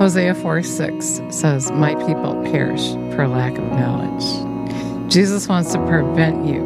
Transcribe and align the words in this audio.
Hosea 0.00 0.34
4 0.34 0.62
6 0.62 1.20
says, 1.28 1.70
My 1.72 1.94
people 2.06 2.32
perish 2.44 2.92
for 3.14 3.28
lack 3.28 3.58
of 3.58 3.64
knowledge. 3.64 5.12
Jesus 5.12 5.46
wants 5.46 5.72
to 5.72 5.78
prevent 5.86 6.46
you 6.46 6.62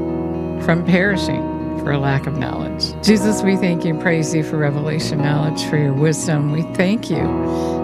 from 0.63 0.85
perishing 0.85 1.43
for 1.81 1.91
a 1.91 1.99
lack 1.99 2.29
of 2.29 2.39
knowledge. 2.39 2.95
Jesus, 3.03 3.43
we 3.43 3.57
thank 3.57 3.85
you 3.85 3.91
and 3.91 4.01
praise 4.01 4.33
you 4.33 4.45
for 4.45 4.57
revelation 4.57 5.19
knowledge, 5.19 5.65
for 5.65 5.77
your 5.77 5.93
wisdom. 5.93 6.53
We 6.53 6.63
thank 6.75 7.11
you 7.11 7.25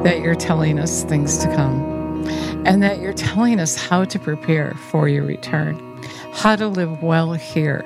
that 0.05 0.20
you're 0.20 0.36
telling 0.36 0.78
us 0.78 1.02
things 1.02 1.36
to 1.38 1.46
come 1.56 2.24
and 2.64 2.80
that 2.84 3.01
you're 3.01 3.12
telling 3.12 3.59
us 3.59 3.74
how 3.74 4.05
to 4.05 4.20
prepare 4.20 4.74
for 4.74 5.09
your 5.09 5.24
return, 5.24 6.01
how 6.32 6.55
to 6.55 6.69
live 6.69 7.02
well 7.02 7.32
here, 7.32 7.82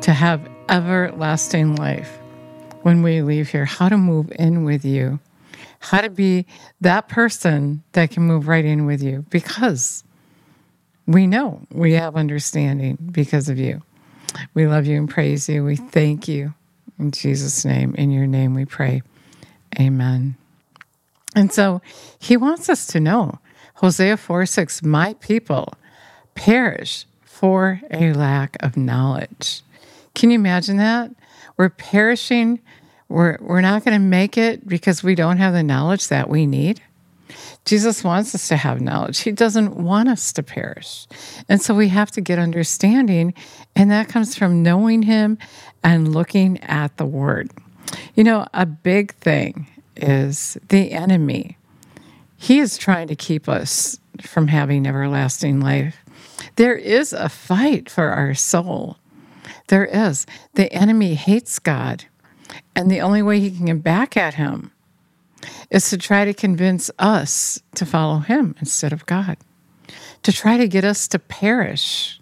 to 0.00 0.14
have 0.14 0.40
everlasting 0.70 1.76
life 1.76 2.18
when 2.80 3.02
we 3.02 3.20
leave 3.20 3.50
here, 3.50 3.66
how 3.66 3.90
to 3.90 3.98
move 3.98 4.32
in 4.38 4.64
with 4.64 4.86
you, 4.86 5.20
how 5.80 6.00
to 6.00 6.10
be 6.10 6.46
that 6.80 7.08
person 7.08 7.82
that 7.92 8.10
can 8.10 8.22
move 8.22 8.46
right 8.46 8.64
in 8.64 8.86
with 8.86 9.02
you 9.02 9.24
because 9.30 10.04
we 11.06 11.26
know 11.26 11.62
we 11.72 11.94
have 11.94 12.16
understanding 12.16 12.96
because 13.10 13.48
of 13.48 13.58
you. 13.58 13.82
We 14.54 14.66
love 14.66 14.86
you 14.86 14.96
and 14.96 15.10
praise 15.10 15.48
you. 15.48 15.64
We 15.64 15.76
thank 15.76 16.28
you. 16.28 16.54
In 16.98 17.10
Jesus' 17.10 17.64
name, 17.64 17.94
in 17.96 18.10
your 18.10 18.26
name 18.26 18.54
we 18.54 18.66
pray. 18.66 19.02
Amen. 19.78 20.36
And 21.34 21.52
so 21.52 21.80
he 22.18 22.36
wants 22.36 22.68
us 22.68 22.86
to 22.88 23.00
know 23.00 23.38
Hosea 23.76 24.18
4 24.18 24.44
6, 24.44 24.82
my 24.82 25.14
people 25.14 25.72
perish 26.34 27.06
for 27.24 27.80
a 27.90 28.12
lack 28.12 28.56
of 28.60 28.76
knowledge. 28.76 29.62
Can 30.14 30.30
you 30.30 30.34
imagine 30.34 30.76
that? 30.76 31.10
We're 31.56 31.70
perishing. 31.70 32.60
We're, 33.10 33.38
we're 33.40 33.60
not 33.60 33.84
going 33.84 34.00
to 34.00 34.06
make 34.06 34.38
it 34.38 34.66
because 34.66 35.02
we 35.02 35.16
don't 35.16 35.38
have 35.38 35.52
the 35.52 35.64
knowledge 35.64 36.08
that 36.08 36.30
we 36.30 36.46
need. 36.46 36.80
Jesus 37.64 38.04
wants 38.04 38.34
us 38.36 38.46
to 38.48 38.56
have 38.56 38.80
knowledge. 38.80 39.20
He 39.20 39.32
doesn't 39.32 39.76
want 39.76 40.08
us 40.08 40.32
to 40.32 40.44
perish. 40.44 41.08
And 41.48 41.60
so 41.60 41.74
we 41.74 41.88
have 41.88 42.12
to 42.12 42.20
get 42.20 42.38
understanding, 42.38 43.34
and 43.74 43.90
that 43.90 44.08
comes 44.08 44.36
from 44.36 44.62
knowing 44.62 45.02
Him 45.02 45.38
and 45.82 46.14
looking 46.14 46.58
at 46.60 46.96
the 46.98 47.04
Word. 47.04 47.50
You 48.14 48.22
know, 48.22 48.46
a 48.54 48.64
big 48.64 49.12
thing 49.14 49.66
is 49.96 50.56
the 50.68 50.92
enemy. 50.92 51.58
He 52.36 52.60
is 52.60 52.78
trying 52.78 53.08
to 53.08 53.16
keep 53.16 53.48
us 53.48 53.98
from 54.22 54.46
having 54.46 54.86
everlasting 54.86 55.60
life. 55.60 55.96
There 56.54 56.76
is 56.76 57.12
a 57.12 57.28
fight 57.28 57.90
for 57.90 58.10
our 58.10 58.34
soul. 58.34 58.98
There 59.66 59.84
is. 59.84 60.26
The 60.54 60.72
enemy 60.72 61.14
hates 61.14 61.58
God, 61.58 62.04
and 62.74 62.90
the 62.90 63.00
only 63.00 63.22
way 63.22 63.40
he 63.40 63.50
can 63.50 63.66
get 63.66 63.82
back 63.82 64.16
at 64.16 64.34
him 64.34 64.72
is 65.70 65.88
to 65.90 65.98
try 65.98 66.24
to 66.24 66.34
convince 66.34 66.90
us 66.98 67.60
to 67.74 67.86
follow 67.86 68.18
him 68.18 68.54
instead 68.60 68.92
of 68.92 69.06
God, 69.06 69.36
to 70.22 70.32
try 70.32 70.56
to 70.56 70.68
get 70.68 70.84
us 70.84 71.08
to 71.08 71.18
perish. 71.18 72.20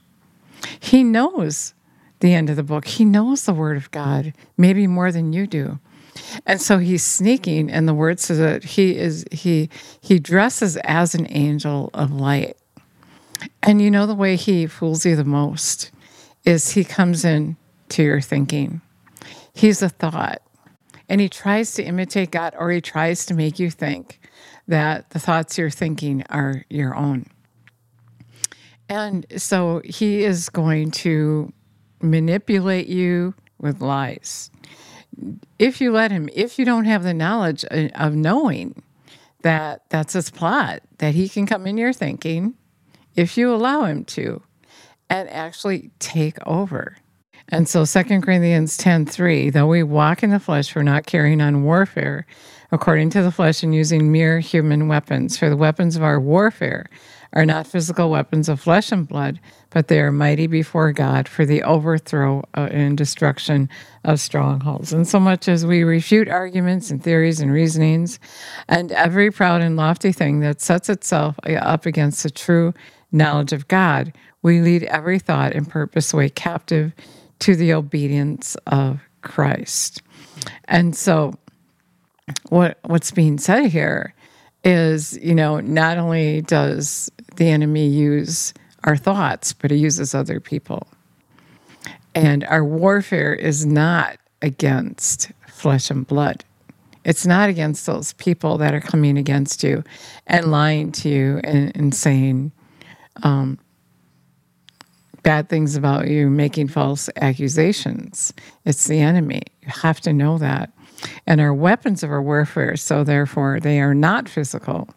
He 0.80 1.04
knows 1.04 1.74
the 2.20 2.34
end 2.34 2.50
of 2.50 2.56
the 2.56 2.62
book, 2.62 2.86
he 2.86 3.04
knows 3.04 3.44
the 3.44 3.54
word 3.54 3.76
of 3.76 3.90
God, 3.90 4.34
maybe 4.56 4.86
more 4.86 5.12
than 5.12 5.32
you 5.32 5.46
do. 5.46 5.78
And 6.46 6.60
so 6.60 6.78
he's 6.78 7.04
sneaking, 7.04 7.70
and 7.70 7.86
the 7.86 7.94
word 7.94 8.18
says 8.18 8.38
that 8.38 8.64
he 8.64 8.96
is 8.96 9.24
he 9.30 9.70
he 10.00 10.18
dresses 10.18 10.76
as 10.78 11.14
an 11.14 11.28
angel 11.30 11.90
of 11.94 12.10
light. 12.10 12.56
And 13.62 13.80
you 13.80 13.88
know 13.88 14.06
the 14.06 14.16
way 14.16 14.34
he 14.34 14.66
fools 14.66 15.06
you 15.06 15.14
the 15.14 15.24
most 15.24 15.92
is 16.44 16.72
he 16.72 16.82
comes 16.82 17.24
in 17.24 17.56
to 17.90 18.02
your 18.02 18.20
thinking. 18.20 18.80
He's 19.52 19.80
a 19.80 19.88
thought 19.88 20.42
and 21.08 21.20
he 21.20 21.28
tries 21.28 21.74
to 21.74 21.82
imitate 21.82 22.30
God 22.30 22.54
or 22.58 22.70
he 22.70 22.80
tries 22.80 23.26
to 23.26 23.34
make 23.34 23.58
you 23.58 23.70
think 23.70 24.20
that 24.66 25.10
the 25.10 25.18
thoughts 25.18 25.56
you're 25.56 25.70
thinking 25.70 26.22
are 26.28 26.64
your 26.68 26.94
own. 26.94 27.26
And 28.88 29.26
so 29.36 29.82
he 29.84 30.24
is 30.24 30.48
going 30.48 30.90
to 30.92 31.52
manipulate 32.00 32.86
you 32.86 33.34
with 33.58 33.80
lies. 33.80 34.50
If 35.58 35.80
you 35.80 35.92
let 35.92 36.10
him, 36.10 36.28
if 36.32 36.58
you 36.58 36.64
don't 36.64 36.84
have 36.84 37.02
the 37.02 37.14
knowledge 37.14 37.64
uh, 37.70 37.88
of 37.94 38.14
knowing 38.14 38.82
that 39.42 39.82
that's 39.88 40.12
his 40.12 40.30
plot, 40.30 40.80
that 40.98 41.14
he 41.14 41.28
can 41.28 41.46
come 41.46 41.66
in 41.66 41.76
your 41.76 41.92
thinking, 41.92 42.54
if 43.16 43.36
you 43.36 43.52
allow 43.52 43.84
him 43.84 44.04
to, 44.04 44.42
and 45.10 45.28
actually 45.30 45.90
take 45.98 46.36
over. 46.46 46.98
And 47.50 47.68
so 47.68 47.84
2 47.84 48.20
Corinthians 48.20 48.76
10:3, 48.76 49.50
though 49.50 49.66
we 49.66 49.82
walk 49.82 50.22
in 50.22 50.30
the 50.30 50.40
flesh, 50.40 50.74
we're 50.74 50.82
not 50.82 51.06
carrying 51.06 51.40
on 51.40 51.62
warfare 51.62 52.26
according 52.70 53.08
to 53.10 53.22
the 53.22 53.32
flesh 53.32 53.62
and 53.62 53.74
using 53.74 54.12
mere 54.12 54.40
human 54.40 54.88
weapons. 54.88 55.38
For 55.38 55.48
the 55.48 55.56
weapons 55.56 55.96
of 55.96 56.02
our 56.02 56.20
warfare 56.20 56.86
are 57.32 57.46
not 57.46 57.66
physical 57.66 58.10
weapons 58.10 58.48
of 58.48 58.60
flesh 58.60 58.92
and 58.92 59.08
blood, 59.08 59.40
but 59.70 59.88
they 59.88 60.00
are 60.00 60.12
mighty 60.12 60.46
before 60.46 60.92
God 60.92 61.28
for 61.28 61.46
the 61.46 61.62
overthrow 61.62 62.42
uh, 62.54 62.68
and 62.70 62.96
destruction 62.96 63.68
of 64.04 64.20
strongholds. 64.20 64.92
And 64.92 65.06
so 65.06 65.20
much 65.20 65.48
as 65.48 65.64
we 65.64 65.84
refute 65.84 66.28
arguments 66.28 66.90
and 66.90 67.02
theories 67.02 67.40
and 67.40 67.52
reasonings, 67.52 68.18
and 68.68 68.92
every 68.92 69.30
proud 69.30 69.60
and 69.60 69.76
lofty 69.76 70.12
thing 70.12 70.40
that 70.40 70.60
sets 70.60 70.88
itself 70.88 71.38
uh, 71.46 71.52
up 71.54 71.86
against 71.86 72.22
the 72.22 72.30
true 72.30 72.74
knowledge 73.12 73.52
of 73.52 73.68
God, 73.68 74.12
we 74.42 74.60
lead 74.60 74.84
every 74.84 75.18
thought 75.18 75.54
and 75.54 75.68
purpose 75.68 76.12
away 76.12 76.28
captive 76.28 76.92
to 77.40 77.54
the 77.56 77.72
obedience 77.72 78.56
of 78.66 79.00
Christ. 79.22 80.02
And 80.64 80.96
so 80.96 81.34
what 82.48 82.78
what's 82.84 83.10
being 83.10 83.38
said 83.38 83.66
here 83.66 84.14
is, 84.64 85.18
you 85.22 85.34
know, 85.34 85.60
not 85.60 85.98
only 85.98 86.42
does 86.42 87.10
the 87.36 87.48
enemy 87.48 87.86
use 87.86 88.52
our 88.84 88.96
thoughts, 88.96 89.52
but 89.52 89.70
he 89.70 89.76
uses 89.76 90.14
other 90.14 90.40
people. 90.40 90.86
And 92.14 92.44
our 92.44 92.64
warfare 92.64 93.34
is 93.34 93.64
not 93.64 94.18
against 94.42 95.30
flesh 95.46 95.90
and 95.90 96.06
blood. 96.06 96.44
It's 97.04 97.26
not 97.26 97.48
against 97.48 97.86
those 97.86 98.12
people 98.14 98.58
that 98.58 98.74
are 98.74 98.80
coming 98.80 99.16
against 99.16 99.62
you 99.62 99.82
and 100.26 100.50
lying 100.50 100.92
to 100.92 101.08
you 101.08 101.40
and, 101.44 101.74
and 101.76 101.94
saying, 101.94 102.52
um, 103.22 103.58
bad 105.22 105.48
things 105.48 105.76
about 105.76 106.08
you, 106.08 106.30
making 106.30 106.68
false 106.68 107.08
accusations. 107.16 108.32
It's 108.64 108.86
the 108.86 109.00
enemy. 109.00 109.42
You 109.62 109.68
have 109.68 110.00
to 110.02 110.12
know 110.12 110.38
that. 110.38 110.72
And 111.26 111.40
our 111.40 111.54
weapons 111.54 112.02
of 112.02 112.10
our 112.10 112.22
warfare, 112.22 112.76
so 112.76 113.04
therefore 113.04 113.60
they 113.60 113.80
are 113.80 113.94
not 113.94 114.28
physical, 114.28 114.88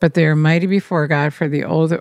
but 0.00 0.14
they 0.14 0.26
are 0.26 0.36
mighty 0.36 0.66
before 0.66 1.06
God 1.06 1.32
for 1.32 1.48
the 1.48 1.64
over, 1.64 2.00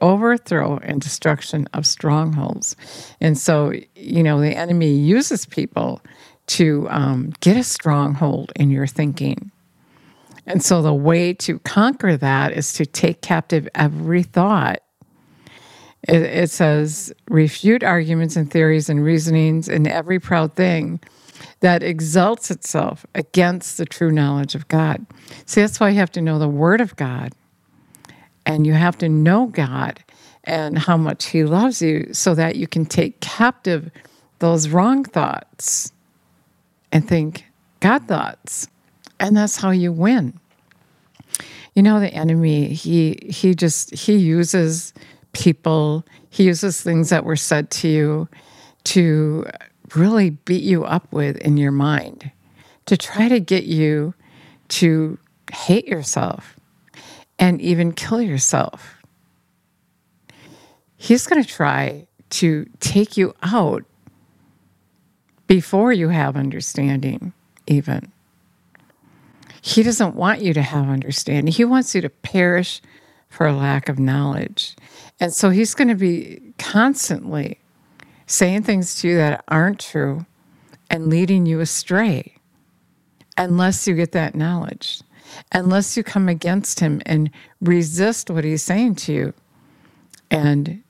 overthrow 0.00 0.78
and 0.78 1.00
destruction 1.00 1.66
of 1.72 1.86
strongholds. 1.86 2.76
And 3.20 3.38
so, 3.38 3.72
you 3.94 4.22
know, 4.22 4.40
the 4.40 4.56
enemy 4.56 4.92
uses 4.92 5.46
people 5.46 6.00
to 6.46 6.86
um, 6.90 7.32
get 7.40 7.56
a 7.56 7.64
stronghold 7.64 8.52
in 8.54 8.70
your 8.70 8.86
thinking. 8.86 9.50
And 10.46 10.62
so 10.62 10.82
the 10.82 10.92
way 10.92 11.32
to 11.34 11.58
conquer 11.60 12.16
that 12.18 12.52
is 12.52 12.74
to 12.74 12.84
take 12.84 13.22
captive 13.22 13.66
every 13.74 14.22
thought 14.22 14.82
it, 16.08 16.22
it 16.22 16.50
says, 16.50 17.12
refute 17.28 17.82
arguments 17.82 18.36
and 18.36 18.50
theories 18.50 18.88
and 18.88 19.02
reasonings 19.02 19.68
in 19.68 19.86
every 19.86 20.20
proud 20.20 20.54
thing 20.54 21.00
that 21.60 21.82
exalts 21.82 22.50
itself 22.50 23.06
against 23.14 23.78
the 23.78 23.86
true 23.86 24.10
knowledge 24.10 24.54
of 24.54 24.68
God. 24.68 25.04
See, 25.46 25.60
that's 25.62 25.80
why 25.80 25.90
you 25.90 25.96
have 25.96 26.12
to 26.12 26.20
know 26.20 26.38
the 26.38 26.48
Word 26.48 26.80
of 26.80 26.94
God 26.96 27.32
and 28.44 28.66
you 28.66 28.74
have 28.74 28.98
to 28.98 29.08
know 29.08 29.46
God 29.46 30.04
and 30.44 30.78
how 30.78 30.96
much 30.96 31.26
He 31.26 31.44
loves 31.44 31.80
you 31.80 32.12
so 32.12 32.34
that 32.34 32.56
you 32.56 32.66
can 32.66 32.84
take 32.84 33.20
captive 33.20 33.90
those 34.40 34.68
wrong 34.68 35.04
thoughts 35.04 35.90
and 36.92 37.08
think 37.08 37.44
God 37.80 38.06
thoughts. 38.06 38.68
And 39.18 39.36
that's 39.36 39.56
how 39.56 39.70
you 39.70 39.90
win. 39.90 40.38
You 41.74 41.82
know, 41.82 41.98
the 41.98 42.12
enemy, 42.12 42.68
he 42.68 43.18
he 43.28 43.54
just 43.54 43.94
he 43.94 44.16
uses 44.16 44.92
people. 45.34 46.04
He 46.30 46.44
uses 46.44 46.80
things 46.80 47.10
that 47.10 47.24
were 47.24 47.36
said 47.36 47.70
to 47.72 47.88
you 47.88 48.28
to 48.84 49.46
really 49.94 50.30
beat 50.30 50.62
you 50.62 50.84
up 50.84 51.12
with 51.12 51.36
in 51.38 51.56
your 51.56 51.72
mind, 51.72 52.30
to 52.86 52.96
try 52.96 53.28
to 53.28 53.40
get 53.40 53.64
you 53.64 54.14
to 54.68 55.18
hate 55.52 55.86
yourself 55.86 56.56
and 57.38 57.60
even 57.60 57.92
kill 57.92 58.22
yourself. 58.22 58.96
He's 60.96 61.26
going 61.26 61.42
to 61.42 61.48
try 61.48 62.06
to 62.30 62.66
take 62.80 63.16
you 63.16 63.34
out 63.42 63.84
before 65.46 65.92
you 65.92 66.08
have 66.08 66.36
understanding, 66.36 67.32
even. 67.66 68.10
He 69.60 69.82
doesn't 69.82 70.14
want 70.14 70.42
you 70.42 70.54
to 70.54 70.62
have 70.62 70.88
understanding. 70.88 71.52
He 71.52 71.64
wants 71.64 71.94
you 71.94 72.00
to 72.00 72.08
perish 72.08 72.80
for 73.28 73.46
a 73.46 73.52
lack 73.52 73.88
of 73.88 73.98
knowledge. 73.98 74.76
And 75.20 75.32
so 75.32 75.50
he's 75.50 75.74
going 75.74 75.88
to 75.88 75.94
be 75.94 76.40
constantly 76.58 77.58
saying 78.26 78.62
things 78.64 79.00
to 79.00 79.08
you 79.08 79.16
that 79.16 79.44
aren't 79.48 79.80
true 79.80 80.26
and 80.90 81.08
leading 81.08 81.46
you 81.46 81.60
astray 81.60 82.34
unless 83.36 83.86
you 83.86 83.94
get 83.94 84.12
that 84.12 84.34
knowledge. 84.34 85.02
unless 85.52 85.96
you 85.96 86.02
come 86.02 86.28
against 86.28 86.80
him 86.80 87.00
and 87.06 87.30
resist 87.60 88.30
what 88.30 88.44
he's 88.44 88.62
saying 88.62 88.94
to 88.96 89.12
you 89.12 89.34
and 90.30 90.82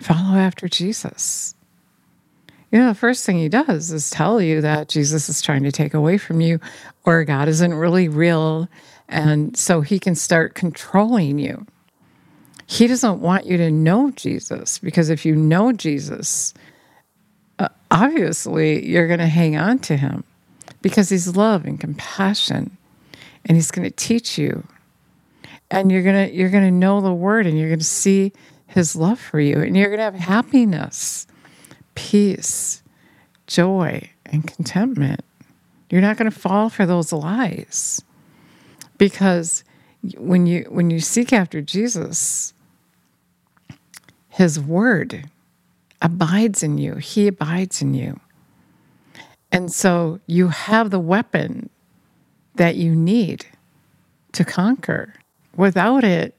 follow 0.00 0.38
after 0.38 0.68
Jesus. 0.68 1.54
You 2.70 2.78
know, 2.78 2.88
the 2.88 2.94
first 2.94 3.26
thing 3.26 3.38
he 3.38 3.48
does 3.48 3.90
is 3.90 4.10
tell 4.10 4.40
you 4.40 4.60
that 4.60 4.88
Jesus 4.88 5.28
is 5.28 5.42
trying 5.42 5.64
to 5.64 5.72
take 5.72 5.92
away 5.92 6.18
from 6.18 6.40
you 6.40 6.60
or 7.04 7.24
God 7.24 7.48
isn't 7.48 7.74
really 7.74 8.08
real. 8.08 8.68
And 9.08 9.56
so 9.56 9.80
he 9.80 9.98
can 9.98 10.14
start 10.14 10.54
controlling 10.54 11.38
you. 11.38 11.66
He 12.70 12.86
doesn't 12.86 13.20
want 13.20 13.46
you 13.46 13.56
to 13.56 13.68
know 13.68 14.12
Jesus 14.12 14.78
because 14.78 15.10
if 15.10 15.26
you 15.26 15.34
know 15.34 15.72
Jesus, 15.72 16.54
uh, 17.58 17.66
obviously 17.90 18.88
you're 18.88 19.08
going 19.08 19.18
to 19.18 19.26
hang 19.26 19.56
on 19.56 19.80
to 19.80 19.96
him 19.96 20.22
because 20.80 21.08
he's 21.08 21.34
love 21.34 21.64
and 21.64 21.80
compassion 21.80 22.76
and 23.44 23.56
he's 23.56 23.72
going 23.72 23.90
to 23.90 23.94
teach 23.94 24.38
you. 24.38 24.64
And 25.68 25.90
you're 25.90 26.04
going 26.04 26.28
to 26.28 26.32
you're 26.32 26.48
going 26.48 26.62
to 26.62 26.70
know 26.70 27.00
the 27.00 27.12
word 27.12 27.44
and 27.44 27.58
you're 27.58 27.68
going 27.68 27.80
to 27.80 27.84
see 27.84 28.32
his 28.68 28.94
love 28.94 29.18
for 29.18 29.40
you 29.40 29.60
and 29.60 29.76
you're 29.76 29.88
going 29.88 29.98
to 29.98 30.04
have 30.04 30.14
happiness 30.14 31.26
peace 31.96 32.84
joy 33.48 34.08
and 34.26 34.46
contentment. 34.46 35.24
You're 35.90 36.02
not 36.02 36.16
going 36.16 36.30
to 36.30 36.38
fall 36.38 36.68
for 36.70 36.86
those 36.86 37.12
lies 37.12 38.00
because 38.96 39.64
when 40.16 40.46
you 40.46 40.66
when 40.68 40.88
you 40.90 41.00
seek 41.00 41.32
after 41.32 41.60
jesus 41.60 42.54
his 44.40 44.58
word 44.58 45.28
abides 46.02 46.62
in 46.62 46.78
you 46.78 46.94
he 46.94 47.28
abides 47.28 47.82
in 47.82 47.94
you 47.94 48.18
and 49.52 49.72
so 49.72 50.20
you 50.26 50.48
have 50.48 50.90
the 50.90 51.00
weapon 51.00 51.68
that 52.54 52.76
you 52.76 52.94
need 52.94 53.46
to 54.32 54.44
conquer. 54.44 55.14
Without 55.56 56.04
it, 56.04 56.34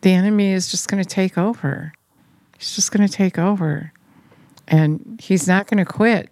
the 0.00 0.12
enemy 0.12 0.52
is 0.52 0.70
just 0.70 0.88
going 0.88 1.02
to 1.02 1.08
take 1.08 1.36
over. 1.36 1.92
He's 2.58 2.74
just 2.74 2.92
going 2.92 3.06
to 3.06 3.12
take 3.12 3.38
over. 3.38 3.92
And 4.68 5.20
he's 5.22 5.46
not 5.46 5.66
going 5.66 5.84
to 5.84 5.90
quit. 5.90 6.30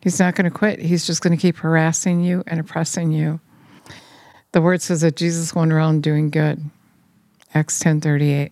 He's 0.00 0.18
not 0.18 0.34
going 0.34 0.44
to 0.44 0.50
quit. 0.50 0.80
He's 0.80 1.06
just 1.06 1.22
going 1.22 1.36
to 1.36 1.40
keep 1.40 1.56
harassing 1.56 2.22
you 2.22 2.42
and 2.46 2.60
oppressing 2.60 3.12
you. 3.12 3.40
The 4.50 4.60
word 4.60 4.82
says 4.82 5.00
that 5.00 5.16
Jesus 5.16 5.54
went 5.54 5.72
around 5.72 6.02
doing 6.02 6.28
good. 6.28 6.62
Acts 7.54 7.78
10:38. 7.80 8.50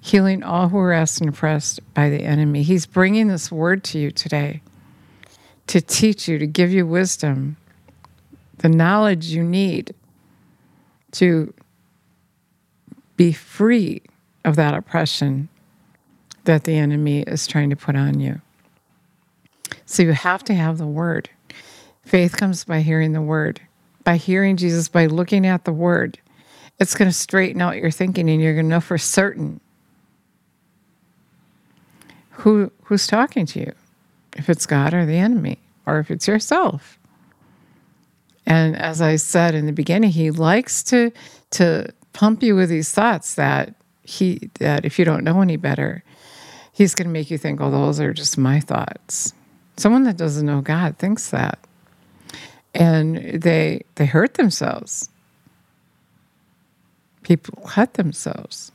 Healing 0.00 0.42
all 0.42 0.68
who 0.68 0.78
are 0.78 0.92
asked 0.92 1.20
and 1.20 1.30
oppressed 1.30 1.80
by 1.92 2.08
the 2.08 2.22
enemy. 2.22 2.62
He's 2.62 2.86
bringing 2.86 3.26
this 3.28 3.50
word 3.50 3.82
to 3.84 3.98
you 3.98 4.10
today 4.12 4.62
to 5.66 5.80
teach 5.80 6.28
you, 6.28 6.38
to 6.38 6.46
give 6.46 6.70
you 6.72 6.86
wisdom, 6.86 7.56
the 8.58 8.68
knowledge 8.68 9.26
you 9.26 9.42
need 9.42 9.94
to 11.12 11.52
be 13.16 13.32
free 13.32 14.02
of 14.44 14.54
that 14.56 14.74
oppression 14.74 15.48
that 16.44 16.64
the 16.64 16.76
enemy 16.76 17.22
is 17.22 17.46
trying 17.46 17.70
to 17.70 17.76
put 17.76 17.96
on 17.96 18.20
you. 18.20 18.40
So 19.84 20.04
you 20.04 20.12
have 20.12 20.44
to 20.44 20.54
have 20.54 20.78
the 20.78 20.86
word. 20.86 21.28
Faith 22.04 22.36
comes 22.36 22.64
by 22.64 22.82
hearing 22.82 23.12
the 23.12 23.20
word, 23.20 23.60
by 24.04 24.16
hearing 24.16 24.56
Jesus, 24.56 24.88
by 24.88 25.06
looking 25.06 25.44
at 25.44 25.64
the 25.64 25.72
word. 25.72 26.18
It's 26.78 26.94
going 26.94 27.08
to 27.08 27.16
straighten 27.16 27.62
out 27.62 27.76
your 27.76 27.90
thinking 27.90 28.28
and 28.28 28.40
you're 28.40 28.54
going 28.54 28.66
to 28.66 28.70
know 28.70 28.80
for 28.80 28.98
certain 28.98 29.60
who 32.30 32.70
who's 32.84 33.06
talking 33.06 33.46
to 33.46 33.60
you 33.60 33.72
if 34.36 34.50
it's 34.50 34.66
God 34.66 34.92
or 34.92 35.06
the 35.06 35.16
enemy, 35.16 35.58
or 35.86 35.98
if 35.98 36.10
it's 36.10 36.28
yourself. 36.28 36.98
And 38.44 38.76
as 38.76 39.00
I 39.00 39.16
said 39.16 39.54
in 39.54 39.66
the 39.66 39.72
beginning, 39.72 40.10
he 40.10 40.30
likes 40.30 40.82
to 40.84 41.10
to 41.52 41.88
pump 42.12 42.42
you 42.42 42.54
with 42.54 42.68
these 42.68 42.92
thoughts 42.92 43.34
that 43.34 43.74
he 44.02 44.50
that 44.60 44.84
if 44.84 44.98
you 44.98 45.04
don't 45.04 45.24
know 45.24 45.40
any 45.40 45.56
better, 45.56 46.04
he's 46.72 46.94
going 46.94 47.08
to 47.08 47.12
make 47.12 47.30
you 47.30 47.38
think, 47.38 47.60
"Oh, 47.60 47.70
those 47.70 47.98
are 47.98 48.12
just 48.12 48.38
my 48.38 48.60
thoughts." 48.60 49.32
Someone 49.76 50.04
that 50.04 50.16
doesn't 50.16 50.46
know 50.46 50.60
God 50.60 50.98
thinks 50.98 51.30
that, 51.30 51.58
and 52.74 53.16
they 53.42 53.82
they 53.96 54.06
hurt 54.06 54.34
themselves. 54.34 55.08
People 57.26 57.60
cut 57.66 57.94
themselves. 57.94 58.70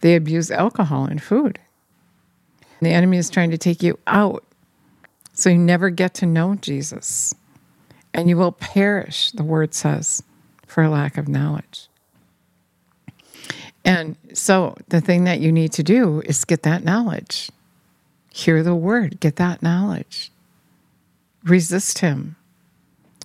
They 0.00 0.16
abuse 0.16 0.50
alcohol 0.50 1.04
and 1.04 1.22
food. 1.22 1.58
The 2.80 2.88
enemy 2.88 3.18
is 3.18 3.28
trying 3.28 3.50
to 3.50 3.58
take 3.58 3.82
you 3.82 3.98
out 4.06 4.42
so 5.34 5.50
you 5.50 5.58
never 5.58 5.90
get 5.90 6.14
to 6.14 6.26
know 6.26 6.54
Jesus. 6.54 7.34
And 8.14 8.30
you 8.30 8.38
will 8.38 8.52
perish, 8.52 9.32
the 9.32 9.42
word 9.42 9.74
says, 9.74 10.22
for 10.66 10.88
lack 10.88 11.18
of 11.18 11.28
knowledge. 11.28 11.88
And 13.84 14.16
so 14.32 14.74
the 14.88 15.02
thing 15.02 15.24
that 15.24 15.40
you 15.40 15.52
need 15.52 15.72
to 15.72 15.82
do 15.82 16.22
is 16.24 16.46
get 16.46 16.62
that 16.62 16.82
knowledge. 16.82 17.50
Hear 18.32 18.62
the 18.62 18.74
word, 18.74 19.20
get 19.20 19.36
that 19.36 19.62
knowledge. 19.62 20.32
Resist 21.44 21.98
him. 21.98 22.36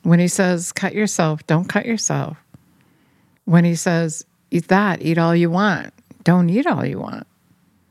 When 0.04 0.20
he 0.20 0.28
says, 0.28 0.74
cut 0.74 0.94
yourself, 0.94 1.48
don't 1.48 1.70
cut 1.70 1.86
yourself. 1.86 2.36
When 3.46 3.64
he 3.64 3.76
says, 3.76 4.26
eat 4.52 4.68
that, 4.68 5.02
eat 5.02 5.18
all 5.18 5.36
you 5.36 5.50
want, 5.50 5.94
don't 6.24 6.50
eat 6.50 6.68
all 6.68 6.86
you 6.86 7.00
want. 7.00 7.26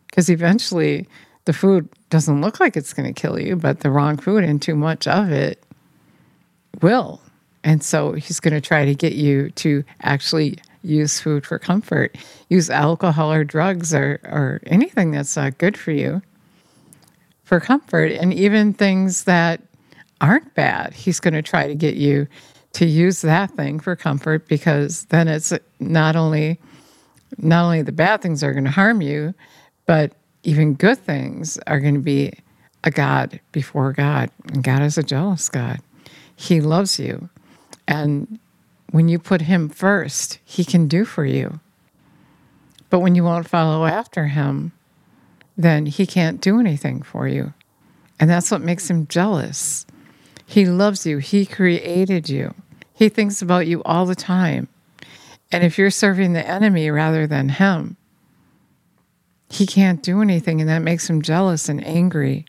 Because 0.07 0.29
eventually 0.29 1.09
the 1.45 1.53
food 1.53 1.89
doesn't 2.11 2.41
look 2.41 2.61
like 2.61 2.77
it's 2.77 2.93
going 2.93 3.13
to 3.13 3.21
kill 3.21 3.39
you, 3.39 3.57
but 3.57 3.81
the 3.81 3.91
wrong 3.91 4.17
food 4.17 4.45
and 4.45 4.61
too 4.61 4.75
much 4.75 5.07
of 5.07 5.31
it 5.31 5.63
will. 6.81 7.21
And 7.63 7.83
so 7.83 8.13
he's 8.13 8.41
going 8.41 8.55
to 8.55 8.61
try 8.61 8.85
to 8.85 8.95
get 8.95 9.15
you 9.15 9.51
to 9.51 9.85
actually 10.03 10.59
use 10.83 11.19
food 11.19 11.47
for 11.47 11.59
comfort, 11.59 12.17
use 12.49 12.69
alcohol 12.71 13.33
or 13.33 13.43
drugs 13.43 13.95
or, 13.95 14.21
or 14.25 14.61
anything 14.67 15.11
that's 15.11 15.37
not 15.37 15.59
good 15.59 15.77
for 15.77 15.91
you 15.91 16.23
for 17.45 17.61
comfort, 17.61 18.13
and 18.13 18.33
even 18.33 18.73
things 18.73 19.25
that 19.25 19.61
aren't 20.21 20.55
bad. 20.55 20.95
He's 20.95 21.21
going 21.21 21.35
to 21.35 21.43
try 21.43 21.67
to 21.67 21.75
get 21.75 21.95
you 21.95 22.27
to 22.75 22.87
use 22.87 23.23
that 23.23 23.51
thing 23.53 23.81
for 23.81 23.97
comfort 23.97 24.47
because 24.49 25.05
then 25.07 25.29
it's 25.29 25.53
not 25.81 26.17
only 26.17 26.59
not 27.39 27.65
only 27.65 27.83
the 27.83 27.93
bad 27.93 28.23
things 28.23 28.45
are 28.45 28.53
going 28.53 28.65
to 28.65 28.71
harm 28.71 29.01
you, 29.01 29.35
but 29.87 30.13
even 30.45 30.75
good 30.75 30.99
things 30.99 31.59
are 31.67 31.81
going 31.81 31.95
to 31.95 32.01
be 32.01 32.33
a 32.85 32.91
God 32.91 33.41
before 33.51 33.93
God. 33.93 34.31
And 34.53 34.63
God 34.63 34.83
is 34.83 34.99
a 34.99 35.03
jealous 35.03 35.49
God. 35.49 35.81
He 36.37 36.61
loves 36.61 36.99
you. 36.99 37.29
And 37.89 38.39
when 38.91 39.09
you 39.09 39.19
put 39.19 39.43
Him 39.43 39.69
first, 39.69 40.39
He 40.45 40.65
can 40.65 40.87
do 40.87 41.05
for 41.05 41.25
you. 41.25 41.61
But 42.91 43.01
when 43.01 43.15
you 43.15 43.25
won't 43.25 43.49
follow 43.49 43.85
after 43.87 44.27
Him, 44.27 44.73
then 45.57 45.87
He 45.87 46.07
can't 46.07 46.41
do 46.41 46.61
anything 46.61 47.03
for 47.03 47.27
you. 47.27 47.55
And 48.21 48.31
that's 48.31 48.51
what 48.51 48.61
makes 48.61 48.89
Him 48.89 49.07
jealous. 49.09 49.87
He 50.47 50.67
loves 50.67 51.07
you, 51.07 51.19
He 51.19 51.47
created 51.47 52.29
you, 52.29 52.55
He 52.95 53.09
thinks 53.09 53.43
about 53.43 53.67
you 53.67 53.83
all 53.85 54.07
the 54.07 54.15
time. 54.15 54.69
And 55.53 55.63
if 55.63 55.77
you're 55.77 55.91
serving 55.91 56.33
the 56.33 56.47
enemy 56.47 56.91
rather 56.91 57.27
than 57.27 57.49
Him, 57.49 57.97
he 59.55 59.67
can't 59.67 60.03
do 60.03 60.21
anything, 60.21 60.61
and 60.61 60.69
that 60.69 60.83
makes 60.83 61.09
him 61.09 61.23
jealous 61.23 61.69
and 61.69 61.85
angry. 61.87 62.45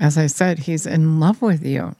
As 0.00 0.18
I 0.18 0.26
said, 0.26 0.60
he's 0.60 0.86
in 0.86 1.20
love 1.20 1.42
with 1.42 1.64
you. 1.64 1.94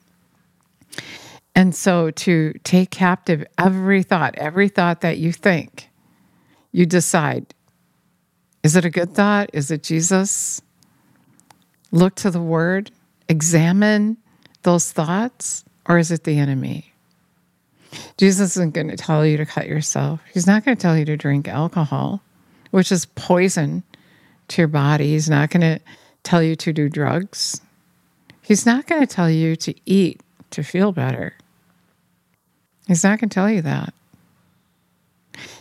And 1.54 1.75
so 1.75 2.11
to 2.11 2.52
take 2.64 2.90
captive 2.90 3.44
every 3.56 4.02
thought, 4.02 4.35
every 4.37 4.68
thought 4.68 5.00
that 5.00 5.18
you 5.18 5.32
think, 5.32 5.88
you 6.73 6.87
decide 6.87 7.54
is 8.64 8.75
it 8.75 8.85
a 8.85 8.90
good 8.90 9.14
thought? 9.14 9.50
Is 9.52 9.70
it 9.70 9.85
Jesus? 9.85 10.61
Look 11.92 12.16
to 12.16 12.30
the 12.30 12.42
word, 12.42 12.90
examine 13.28 14.16
those 14.64 14.90
thoughts, 14.90 15.64
or 15.88 15.99
is 15.99 16.11
it 16.11 16.25
the 16.25 16.38
enemy? 16.38 16.92
Jesus 18.18 18.57
isn't 18.57 18.75
going 18.75 18.88
to 18.88 18.97
tell 18.97 19.25
you 19.25 19.37
to 19.38 19.47
cut 19.47 19.66
yourself. 19.66 20.21
He's 20.33 20.47
not 20.47 20.64
going 20.64 20.76
to 20.76 20.80
tell 20.80 20.97
you 20.97 21.07
to 21.07 21.16
drink 21.16 21.49
alcohol 21.49 22.23
which 22.71 22.92
is 22.92 23.07
poison 23.07 23.83
to 24.49 24.62
your 24.62 24.68
body. 24.68 25.11
He's 25.11 25.30
not 25.30 25.50
going 25.50 25.62
to 25.62 25.80
tell 26.23 26.42
you 26.42 26.57
to 26.57 26.73
do 26.73 26.88
drugs. 26.88 27.61
He's 28.42 28.66
not 28.66 28.87
going 28.87 29.00
to 29.00 29.07
tell 29.07 29.30
you 29.30 29.57
to 29.57 29.75
eat 29.87 30.21
to 30.50 30.62
feel 30.62 30.92
better. 30.92 31.35
He's 32.87 33.04
not 33.04 33.21
going 33.21 33.28
to 33.28 33.35
tell 33.35 33.50
you 33.50 33.62
that. 33.62 33.92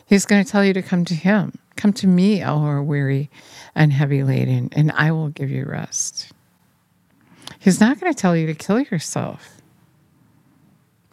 He's 0.05 0.25
going 0.25 0.43
to 0.43 0.49
tell 0.49 0.63
you 0.63 0.73
to 0.73 0.81
come 0.81 1.03
to 1.05 1.13
Him. 1.13 1.57
Come 1.75 1.93
to 1.93 2.07
me, 2.07 2.41
all 2.41 2.59
who 2.59 2.65
are 2.65 2.81
weary 2.81 3.29
and 3.75 3.91
heavy 3.91 4.23
laden, 4.23 4.69
and 4.71 4.91
I 4.93 5.11
will 5.11 5.29
give 5.29 5.51
you 5.51 5.65
rest. 5.65 6.31
He's 7.59 7.79
not 7.79 7.99
going 7.99 8.11
to 8.11 8.19
tell 8.19 8.35
you 8.35 8.47
to 8.47 8.53
kill 8.53 8.79
yourself 8.79 9.56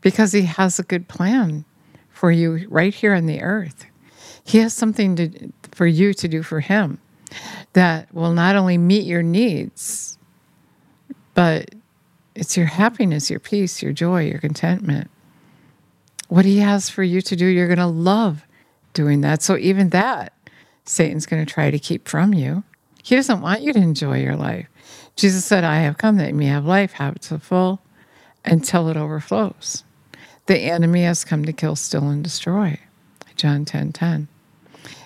because 0.04 0.32
He 0.32 0.42
has 0.42 0.78
a 0.78 0.84
good 0.84 1.08
plan 1.08 1.64
for 2.10 2.30
you 2.30 2.68
right 2.68 2.94
here 2.94 3.14
on 3.14 3.26
the 3.26 3.40
earth. 3.40 3.86
He 4.44 4.58
has 4.58 4.72
something 4.74 5.16
to, 5.16 5.52
for 5.72 5.86
you 5.86 6.12
to 6.14 6.28
do 6.28 6.44
for 6.44 6.60
Him 6.60 7.00
that 7.72 8.14
will 8.14 8.32
not 8.32 8.54
only 8.54 8.78
meet 8.78 9.06
your 9.06 9.22
needs, 9.22 10.16
but 11.32 11.74
it's 12.36 12.56
your 12.56 12.66
happiness, 12.66 13.30
your 13.30 13.40
peace, 13.40 13.82
your 13.82 13.92
joy, 13.92 14.26
your 14.26 14.38
contentment. 14.38 15.10
What 16.28 16.44
He 16.44 16.58
has 16.58 16.90
for 16.90 17.02
you 17.02 17.20
to 17.22 17.34
do, 17.34 17.46
you're 17.46 17.66
going 17.66 17.78
to 17.78 17.86
love 17.86 18.44
doing 18.92 19.22
that. 19.22 19.42
So, 19.42 19.56
even 19.56 19.88
that, 19.88 20.34
Satan's 20.84 21.26
going 21.26 21.44
to 21.44 21.50
try 21.50 21.70
to 21.70 21.78
keep 21.78 22.06
from 22.06 22.34
you. 22.34 22.62
He 23.02 23.16
doesn't 23.16 23.40
want 23.40 23.62
you 23.62 23.72
to 23.72 23.78
enjoy 23.78 24.20
your 24.20 24.36
life. 24.36 24.68
Jesus 25.16 25.44
said, 25.44 25.64
I 25.64 25.76
have 25.76 25.96
come 25.96 26.16
that 26.18 26.28
you 26.28 26.34
may 26.34 26.46
have 26.46 26.66
life, 26.66 26.92
have 26.92 27.16
it 27.16 27.22
to 27.22 27.34
the 27.34 27.40
full, 27.40 27.80
until 28.44 28.88
it 28.88 28.96
overflows. 28.96 29.84
The 30.46 30.58
enemy 30.58 31.02
has 31.04 31.24
come 31.24 31.44
to 31.44 31.52
kill, 31.52 31.76
steal, 31.76 32.08
and 32.08 32.22
destroy. 32.22 32.78
John 33.36 33.64
10 33.64 33.92
10. 33.92 34.28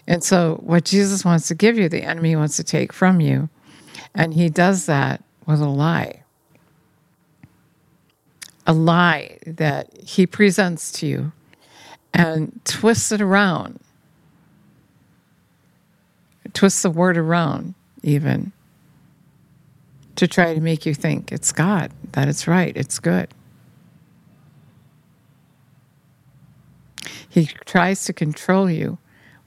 And 0.06 0.24
so, 0.24 0.60
what 0.62 0.84
Jesus 0.84 1.24
wants 1.24 1.48
to 1.48 1.54
give 1.54 1.76
you, 1.76 1.88
the 1.88 2.02
enemy 2.02 2.34
wants 2.34 2.56
to 2.56 2.64
take 2.64 2.92
from 2.92 3.20
you. 3.20 3.48
And 4.14 4.34
he 4.34 4.48
does 4.48 4.86
that 4.86 5.22
with 5.46 5.60
a 5.60 5.68
lie. 5.68 6.22
A 8.66 8.72
lie 8.72 9.38
that 9.46 9.96
he 9.98 10.26
presents 10.26 10.92
to 10.92 11.06
you 11.06 11.32
and 12.12 12.60
twists 12.64 13.12
it 13.12 13.20
around, 13.20 13.80
twists 16.52 16.82
the 16.82 16.90
word 16.90 17.16
around, 17.16 17.74
even 18.02 18.52
to 20.16 20.26
try 20.26 20.52
to 20.52 20.60
make 20.60 20.84
you 20.84 20.94
think 20.94 21.30
it's 21.30 21.52
God, 21.52 21.92
that 22.12 22.28
it's 22.28 22.48
right, 22.48 22.76
it's 22.76 22.98
good. 22.98 23.28
He 27.28 27.46
tries 27.66 28.04
to 28.04 28.12
control 28.12 28.70
you 28.70 28.98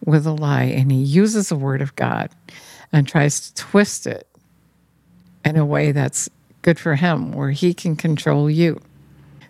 with 0.05 0.25
a 0.25 0.31
lie 0.31 0.63
and 0.63 0.91
he 0.91 1.01
uses 1.01 1.49
the 1.49 1.55
word 1.55 1.81
of 1.81 1.95
God 1.95 2.29
and 2.91 3.07
tries 3.07 3.39
to 3.39 3.55
twist 3.55 4.07
it 4.07 4.27
in 5.45 5.57
a 5.57 5.65
way 5.65 5.91
that's 5.91 6.29
good 6.61 6.79
for 6.79 6.95
him, 6.95 7.31
where 7.31 7.51
he 7.51 7.73
can 7.73 7.95
control 7.95 8.49
you. 8.49 8.79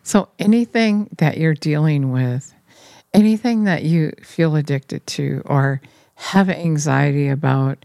So, 0.04 0.30
anything 0.40 1.10
that 1.18 1.38
you're 1.38 1.54
dealing 1.54 2.12
with, 2.12 2.54
anything 3.14 3.66
that 3.66 3.84
you 3.84 4.14
feel 4.24 4.56
addicted 4.56 5.06
to, 5.08 5.42
or 5.46 5.82
have 6.16 6.50
anxiety 6.50 7.28
about, 7.28 7.84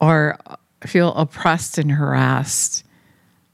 or 0.00 0.38
feel 0.86 1.12
oppressed 1.14 1.78
and 1.78 1.92
harassed 1.92 2.84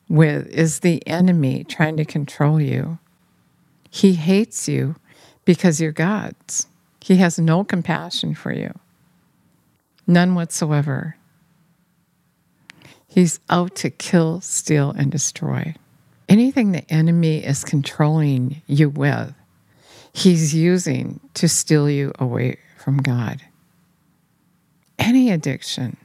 with, 0.08 0.46
is 0.48 0.80
the 0.80 1.06
enemy 1.08 1.64
trying 1.64 1.96
to 1.96 2.04
control 2.04 2.60
you. 2.60 2.98
He 3.90 4.14
hates 4.14 4.68
you 4.68 4.96
because 5.44 5.80
you're 5.80 5.92
God's. 5.92 6.66
He 7.00 7.16
has 7.16 7.38
no 7.38 7.64
compassion 7.64 8.34
for 8.34 8.52
you, 8.52 8.72
none 10.06 10.34
whatsoever. 10.34 11.16
He's 13.06 13.40
out 13.48 13.76
to 13.76 13.90
kill, 13.90 14.40
steal, 14.40 14.90
and 14.90 15.12
destroy. 15.12 15.74
Anything 16.28 16.72
the 16.72 16.90
enemy 16.90 17.44
is 17.44 17.62
controlling 17.62 18.62
you 18.66 18.88
with, 18.88 19.34
he's 20.12 20.54
using 20.54 21.20
to 21.34 21.48
steal 21.48 21.88
you 21.88 22.12
away 22.18 22.58
from 22.78 22.96
God. 22.96 23.42
Any 24.98 25.30
addiction, 25.30 25.96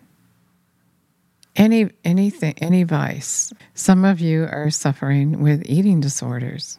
any 1.56 1.90
anything, 2.04 2.56
any 2.58 2.84
vice. 2.84 3.54
Some 3.74 4.04
of 4.06 4.20
you 4.20 4.44
are 4.44 4.70
suffering 4.70 5.42
with 5.42 5.64
eating 5.66 6.00
disorders. 6.02 6.78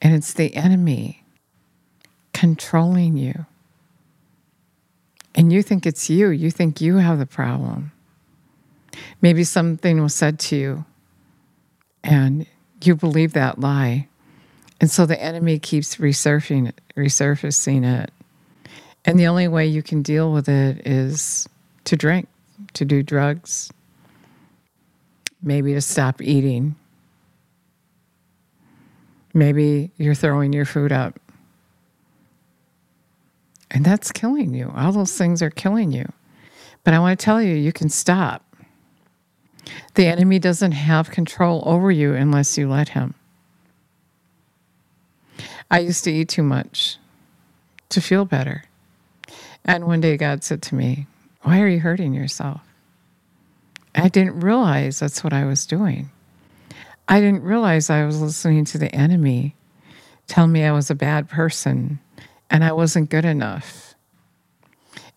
And 0.00 0.14
it's 0.14 0.34
the 0.34 0.54
enemy 0.54 1.21
controlling 2.42 3.16
you. 3.16 3.46
And 5.32 5.52
you 5.52 5.62
think 5.62 5.86
it's 5.86 6.10
you, 6.10 6.30
you 6.30 6.50
think 6.50 6.80
you 6.80 6.96
have 6.96 7.20
the 7.20 7.24
problem. 7.24 7.92
Maybe 9.20 9.44
something 9.44 10.02
was 10.02 10.12
said 10.12 10.40
to 10.40 10.56
you 10.56 10.84
and 12.02 12.44
you 12.82 12.96
believe 12.96 13.34
that 13.34 13.60
lie. 13.60 14.08
And 14.80 14.90
so 14.90 15.06
the 15.06 15.22
enemy 15.22 15.60
keeps 15.60 15.98
resurfacing 15.98 16.70
it, 16.70 16.80
resurfacing 16.96 17.84
it. 17.84 18.10
And 19.04 19.20
the 19.20 19.28
only 19.28 19.46
way 19.46 19.68
you 19.68 19.84
can 19.84 20.02
deal 20.02 20.32
with 20.32 20.48
it 20.48 20.84
is 20.84 21.48
to 21.84 21.94
drink, 21.94 22.26
to 22.72 22.84
do 22.84 23.04
drugs, 23.04 23.72
maybe 25.40 25.74
to 25.74 25.80
stop 25.80 26.20
eating. 26.20 26.74
Maybe 29.32 29.92
you're 29.96 30.16
throwing 30.16 30.52
your 30.52 30.64
food 30.64 30.90
up. 30.90 31.20
And 33.72 33.84
that's 33.84 34.12
killing 34.12 34.54
you. 34.54 34.70
All 34.76 34.92
those 34.92 35.16
things 35.16 35.42
are 35.42 35.50
killing 35.50 35.92
you. 35.92 36.06
But 36.84 36.94
I 36.94 36.98
want 36.98 37.18
to 37.18 37.24
tell 37.24 37.42
you, 37.42 37.54
you 37.54 37.72
can 37.72 37.88
stop. 37.88 38.44
The 39.94 40.06
enemy 40.06 40.38
doesn't 40.38 40.72
have 40.72 41.10
control 41.10 41.62
over 41.64 41.90
you 41.90 42.14
unless 42.14 42.58
you 42.58 42.68
let 42.68 42.90
him. 42.90 43.14
I 45.70 45.78
used 45.78 46.04
to 46.04 46.12
eat 46.12 46.28
too 46.28 46.42
much 46.42 46.98
to 47.88 48.00
feel 48.00 48.26
better. 48.26 48.64
And 49.64 49.86
one 49.86 50.02
day 50.02 50.16
God 50.18 50.44
said 50.44 50.60
to 50.62 50.74
me, 50.74 51.06
Why 51.42 51.60
are 51.60 51.68
you 51.68 51.80
hurting 51.80 52.12
yourself? 52.12 52.60
I 53.94 54.08
didn't 54.08 54.40
realize 54.40 54.98
that's 54.98 55.24
what 55.24 55.32
I 55.32 55.44
was 55.46 55.64
doing. 55.64 56.10
I 57.08 57.20
didn't 57.20 57.42
realize 57.42 57.88
I 57.88 58.04
was 58.04 58.20
listening 58.20 58.64
to 58.66 58.78
the 58.78 58.94
enemy 58.94 59.54
tell 60.26 60.46
me 60.46 60.64
I 60.64 60.72
was 60.72 60.90
a 60.90 60.94
bad 60.94 61.28
person 61.28 61.98
and 62.52 62.62
I 62.62 62.70
wasn't 62.70 63.10
good 63.10 63.24
enough 63.24 63.92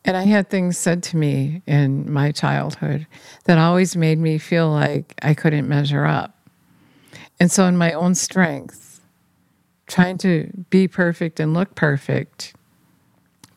and 0.06 0.16
I 0.16 0.24
had 0.24 0.50
things 0.50 0.78
said 0.78 1.02
to 1.04 1.18
me 1.18 1.64
in 1.66 2.12
my 2.12 2.32
childhood 2.32 3.08
that 3.46 3.58
always 3.58 3.96
made 3.96 4.20
me 4.20 4.38
feel 4.38 4.70
like 4.70 5.16
I 5.24 5.34
couldn't 5.34 5.68
measure 5.68 6.06
up. 6.06 6.38
And 7.40 7.52
so, 7.52 7.66
in 7.66 7.76
my 7.76 7.92
own 7.92 8.14
strength, 8.14 9.02
trying 9.88 10.20
to 10.20 10.52
be 10.70 10.88
perfect 10.88 11.40
and 11.40 11.54
look 11.54 11.76
perfect 11.76 12.54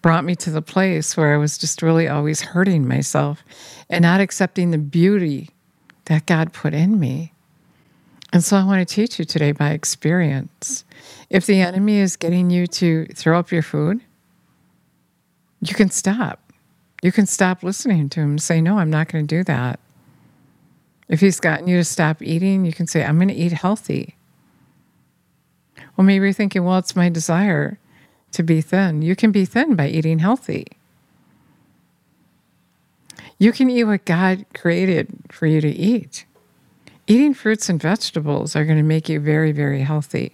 brought 0.01 0.25
me 0.25 0.35
to 0.37 0.51
the 0.51 0.63
place 0.63 1.17
where 1.17 1.35
I 1.35 1.37
was 1.37 1.59
just 1.59 1.83
really 1.83 2.09
always 2.09 2.41
hurting 2.41 2.87
myself 2.87 3.45
and 3.91 4.03
not 4.03 4.21
accepting 4.21 4.71
the 4.71 4.79
beauty 4.79 5.51
that 6.05 6.25
God 6.25 6.53
put 6.53 6.73
in 6.73 6.99
me. 6.99 7.33
And 8.33 8.45
so 8.45 8.57
I 8.57 8.65
want 8.65 8.87
to 8.87 8.95
teach 8.95 9.19
you 9.19 9.25
today 9.25 9.53
by 9.53 9.71
experience. 9.71 10.85
If 11.31 11.47
the 11.47 11.61
enemy 11.61 11.99
is 11.99 12.17
getting 12.17 12.51
you 12.51 12.67
to 12.67 13.07
throw 13.07 13.39
up 13.39 13.51
your 13.51 13.63
food, 13.63 14.01
you 15.61 15.75
can 15.75 15.91
stop. 15.91 16.41
You 17.03 17.13
can 17.13 17.27
stop 17.27 17.63
listening 17.63 18.09
to 18.11 18.21
him 18.21 18.31
and 18.31 18.43
say, 18.43 18.61
No, 18.61 18.79
I'm 18.79 18.91
not 18.91 19.09
going 19.09 19.27
to 19.27 19.37
do 19.37 19.45
that. 19.45 19.81
If 21.09 21.21
he's 21.21 21.41
gotten 21.41 21.69
you 21.69 21.79
to 21.79 21.85
stop 21.85 22.21
eating, 22.21 22.65
you 22.65 22.73
can 22.73 22.87
say, 22.87 23.05
I'm 23.05 23.17
going 23.17 23.29
to 23.29 23.35
eat 23.35 23.53
healthy. 23.53 24.17
Well, 25.97 26.05
maybe 26.05 26.25
you're 26.25 26.33
thinking, 26.33 26.65
Well, 26.65 26.79
it's 26.79 26.97
my 26.97 27.09
desire 27.09 27.79
to 28.33 28.43
be 28.43 28.61
thin. 28.61 29.01
You 29.03 29.17
can 29.17 29.33
be 29.33 29.45
thin 29.45 29.75
by 29.75 29.89
eating 29.89 30.19
healthy. 30.19 30.67
You 33.39 33.53
can 33.53 33.71
eat 33.71 33.85
what 33.85 34.05
God 34.05 34.45
created 34.53 35.09
for 35.31 35.47
you 35.47 35.61
to 35.61 35.69
eat. 35.69 36.25
Eating 37.09 37.35
fruits 37.35 37.69
and 37.69 37.83
vegetables 37.83 38.55
are 38.55 38.65
going 38.65 38.79
to 38.79 38.85
make 38.85 39.09
you 39.09 39.19
very, 39.19 39.51
very 39.51 39.81
healthy. 39.81 40.33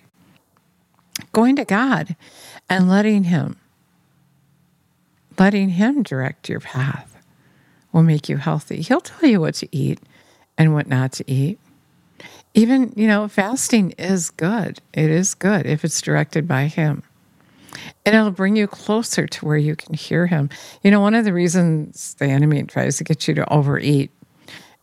Going 1.33 1.57
to 1.57 1.65
God 1.65 2.17
and 2.69 2.89
letting 2.89 3.25
Him 3.25 3.57
letting 5.39 5.71
Him 5.71 6.03
direct 6.03 6.49
your 6.49 6.61
path 6.61 7.17
will 7.93 8.03
make 8.03 8.29
you 8.29 8.37
healthy. 8.37 8.83
He'll 8.83 9.01
tell 9.01 9.29
you 9.29 9.41
what 9.41 9.55
to 9.57 9.69
eat 9.77 10.01
and 10.59 10.75
what 10.75 10.87
not 10.87 11.13
to 11.13 11.31
eat. 11.31 11.59
Even, 12.55 12.93
you 12.97 13.09
know, 13.09 13.27
fasting 13.27 13.93
is 13.93 14.31
good. 14.31 14.81
It 14.93 15.11
is 15.11 15.35
good 15.35 15.67
if 15.67 15.85
it's 15.85 16.01
directed 16.01 16.47
by 16.47 16.67
Him. 16.67 17.03
And 18.07 18.15
it'll 18.15 18.31
bring 18.31 18.55
you 18.55 18.69
closer 18.69 19.27
to 19.27 19.45
where 19.45 19.57
you 19.57 19.75
can 19.75 19.95
hear 19.95 20.27
Him. 20.27 20.51
You 20.83 20.91
know, 20.91 21.01
one 21.01 21.15
of 21.15 21.25
the 21.25 21.33
reasons 21.33 22.15
the 22.15 22.27
enemy 22.27 22.63
tries 22.65 22.99
to 22.99 23.05
get 23.05 23.27
you 23.27 23.35
to 23.35 23.53
overeat 23.53 24.11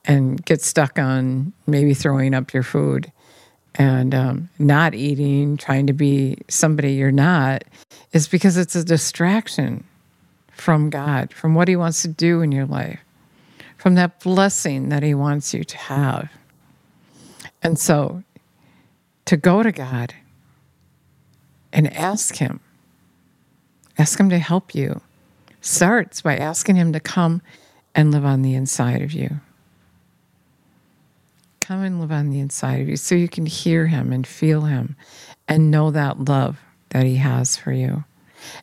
and 0.05 0.43
get 0.45 0.61
stuck 0.61 0.97
on 0.97 1.53
maybe 1.67 1.93
throwing 1.93 2.33
up 2.33 2.53
your 2.53 2.63
food 2.63 3.11
and 3.75 4.13
um, 4.13 4.49
not 4.59 4.93
eating, 4.93 5.57
trying 5.57 5.87
to 5.87 5.93
be 5.93 6.37
somebody 6.49 6.93
you're 6.93 7.11
not, 7.11 7.63
is 8.11 8.27
because 8.27 8.57
it's 8.57 8.75
a 8.75 8.83
distraction 8.83 9.83
from 10.51 10.89
God, 10.89 11.33
from 11.33 11.55
what 11.55 11.67
He 11.67 11.75
wants 11.75 12.01
to 12.01 12.07
do 12.07 12.41
in 12.41 12.51
your 12.51 12.65
life, 12.65 12.99
from 13.77 13.95
that 13.95 14.19
blessing 14.19 14.89
that 14.89 15.03
He 15.03 15.13
wants 15.13 15.53
you 15.53 15.63
to 15.63 15.77
have. 15.77 16.31
And 17.63 17.79
so 17.79 18.23
to 19.25 19.37
go 19.37 19.63
to 19.63 19.71
God 19.71 20.13
and 21.71 21.91
ask 21.93 22.35
Him, 22.35 22.59
ask 23.97 24.19
Him 24.19 24.29
to 24.29 24.39
help 24.39 24.75
you, 24.75 25.01
starts 25.61 26.21
by 26.21 26.35
asking 26.37 26.75
Him 26.75 26.91
to 26.93 26.99
come 26.99 27.41
and 27.95 28.11
live 28.11 28.25
on 28.25 28.41
the 28.41 28.55
inside 28.55 29.01
of 29.01 29.13
you. 29.13 29.39
Come 31.71 31.83
and 31.83 32.01
live 32.01 32.11
on 32.11 32.31
the 32.31 32.41
inside 32.41 32.81
of 32.81 32.89
you 32.89 32.97
so 32.97 33.15
you 33.15 33.29
can 33.29 33.45
hear 33.45 33.87
Him 33.87 34.11
and 34.11 34.27
feel 34.27 34.63
Him 34.63 34.97
and 35.47 35.71
know 35.71 35.89
that 35.89 36.25
love 36.25 36.59
that 36.89 37.05
He 37.05 37.15
has 37.15 37.55
for 37.55 37.71
you. 37.71 38.03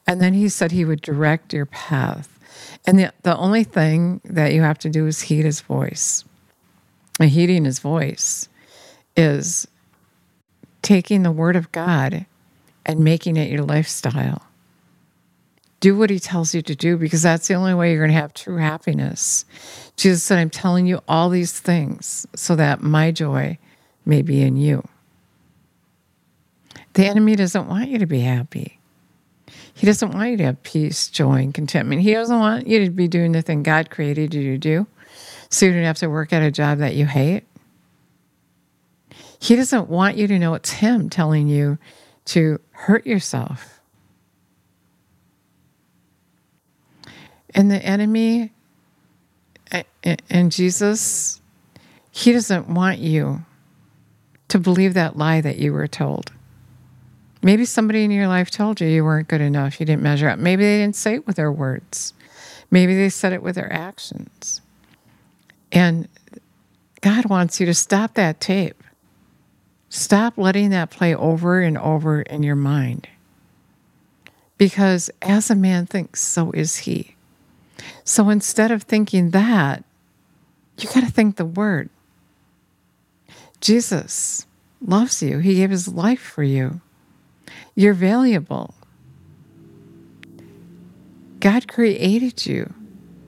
And 0.06 0.20
then 0.20 0.34
he 0.34 0.50
said 0.50 0.72
he 0.72 0.84
would 0.84 1.00
direct 1.00 1.54
your 1.54 1.64
path. 1.64 2.38
And 2.86 2.98
the, 2.98 3.14
the 3.22 3.34
only 3.38 3.64
thing 3.64 4.20
that 4.24 4.52
you 4.52 4.60
have 4.60 4.78
to 4.80 4.90
do 4.90 5.06
is 5.06 5.22
heed 5.22 5.46
his 5.46 5.62
voice. 5.62 6.22
And 7.18 7.30
heeding 7.30 7.64
his 7.64 7.78
voice 7.78 8.50
is 9.16 9.66
taking 10.82 11.22
the 11.22 11.32
Word 11.32 11.56
of 11.56 11.72
God 11.72 12.26
and 12.84 13.00
making 13.00 13.38
it 13.38 13.50
your 13.50 13.64
lifestyle. 13.64 14.42
Do 15.80 15.96
what 15.96 16.10
He 16.10 16.18
tells 16.18 16.54
you 16.54 16.62
to 16.62 16.74
do 16.74 16.96
because 16.96 17.22
that's 17.22 17.48
the 17.48 17.54
only 17.54 17.74
way 17.74 17.92
you're 17.92 18.04
going 18.04 18.14
to 18.14 18.20
have 18.20 18.34
true 18.34 18.56
happiness. 18.56 19.44
Jesus 19.96 20.22
said, 20.22 20.38
I'm 20.38 20.50
telling 20.50 20.86
you 20.86 21.00
all 21.08 21.28
these 21.28 21.58
things 21.58 22.26
so 22.34 22.56
that 22.56 22.82
my 22.82 23.10
joy 23.10 23.58
may 24.04 24.22
be 24.22 24.42
in 24.42 24.56
you. 24.56 24.86
The 26.94 27.06
enemy 27.06 27.36
doesn't 27.36 27.68
want 27.68 27.88
you 27.88 27.98
to 27.98 28.06
be 28.06 28.20
happy. 28.20 28.78
He 29.74 29.86
doesn't 29.86 30.12
want 30.12 30.30
you 30.30 30.36
to 30.38 30.44
have 30.44 30.62
peace, 30.64 31.08
joy, 31.08 31.34
and 31.34 31.54
contentment. 31.54 32.02
He 32.02 32.12
doesn't 32.12 32.38
want 32.38 32.66
you 32.66 32.84
to 32.84 32.90
be 32.90 33.06
doing 33.06 33.30
the 33.30 33.42
thing 33.42 33.62
God 33.62 33.90
created 33.90 34.34
you 34.34 34.42
to 34.42 34.58
do 34.58 34.86
so 35.50 35.66
you 35.66 35.72
don't 35.72 35.84
have 35.84 35.98
to 35.98 36.10
work 36.10 36.32
at 36.32 36.42
a 36.42 36.50
job 36.50 36.78
that 36.78 36.96
you 36.96 37.06
hate. 37.06 37.44
He 39.38 39.54
doesn't 39.54 39.88
want 39.88 40.16
you 40.16 40.26
to 40.26 40.38
know 40.38 40.54
it's 40.54 40.70
Him 40.70 41.08
telling 41.08 41.46
you 41.46 41.78
to 42.26 42.60
hurt 42.72 43.06
yourself. 43.06 43.77
And 47.58 47.72
the 47.72 47.84
enemy 47.84 48.52
and 50.30 50.52
Jesus, 50.52 51.40
He 52.12 52.32
doesn't 52.32 52.68
want 52.68 52.98
you 52.98 53.44
to 54.46 54.60
believe 54.60 54.94
that 54.94 55.16
lie 55.18 55.40
that 55.40 55.58
you 55.58 55.72
were 55.72 55.88
told. 55.88 56.30
Maybe 57.42 57.64
somebody 57.64 58.04
in 58.04 58.12
your 58.12 58.28
life 58.28 58.48
told 58.52 58.80
you 58.80 58.86
you 58.86 59.04
weren't 59.04 59.26
good 59.26 59.40
enough, 59.40 59.80
you 59.80 59.86
didn't 59.86 60.02
measure 60.02 60.28
up. 60.28 60.38
Maybe 60.38 60.62
they 60.62 60.78
didn't 60.78 60.94
say 60.94 61.14
it 61.14 61.26
with 61.26 61.34
their 61.34 61.50
words, 61.50 62.14
maybe 62.70 62.94
they 62.94 63.08
said 63.08 63.32
it 63.32 63.42
with 63.42 63.56
their 63.56 63.72
actions. 63.72 64.60
And 65.72 66.08
God 67.00 67.24
wants 67.24 67.58
you 67.58 67.66
to 67.66 67.74
stop 67.74 68.14
that 68.14 68.38
tape. 68.38 68.84
Stop 69.88 70.38
letting 70.38 70.70
that 70.70 70.90
play 70.90 71.12
over 71.12 71.60
and 71.60 71.76
over 71.76 72.22
in 72.22 72.44
your 72.44 72.54
mind. 72.54 73.08
Because 74.58 75.10
as 75.22 75.50
a 75.50 75.56
man 75.56 75.86
thinks, 75.86 76.22
so 76.22 76.52
is 76.52 76.76
he. 76.76 77.16
So 78.08 78.30
instead 78.30 78.70
of 78.70 78.84
thinking 78.84 79.32
that, 79.32 79.84
you 80.78 80.88
got 80.88 81.04
to 81.04 81.10
think 81.10 81.36
the 81.36 81.44
word. 81.44 81.90
Jesus 83.60 84.46
loves 84.80 85.22
you, 85.22 85.40
he 85.40 85.56
gave 85.56 85.68
his 85.68 85.88
life 85.88 86.18
for 86.18 86.42
you. 86.42 86.80
You're 87.74 87.92
valuable. 87.92 88.72
God 91.38 91.68
created 91.68 92.46
you. 92.46 92.72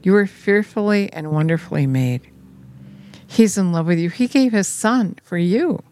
You 0.02 0.12
were 0.12 0.26
fearfully 0.26 1.12
and 1.12 1.30
wonderfully 1.30 1.86
made. 1.86 2.22
He's 3.26 3.58
in 3.58 3.72
love 3.72 3.86
with 3.86 3.98
you. 3.98 4.08
He 4.08 4.28
gave 4.28 4.52
his 4.52 4.66
son 4.66 5.18
for 5.22 5.36
you 5.36 5.82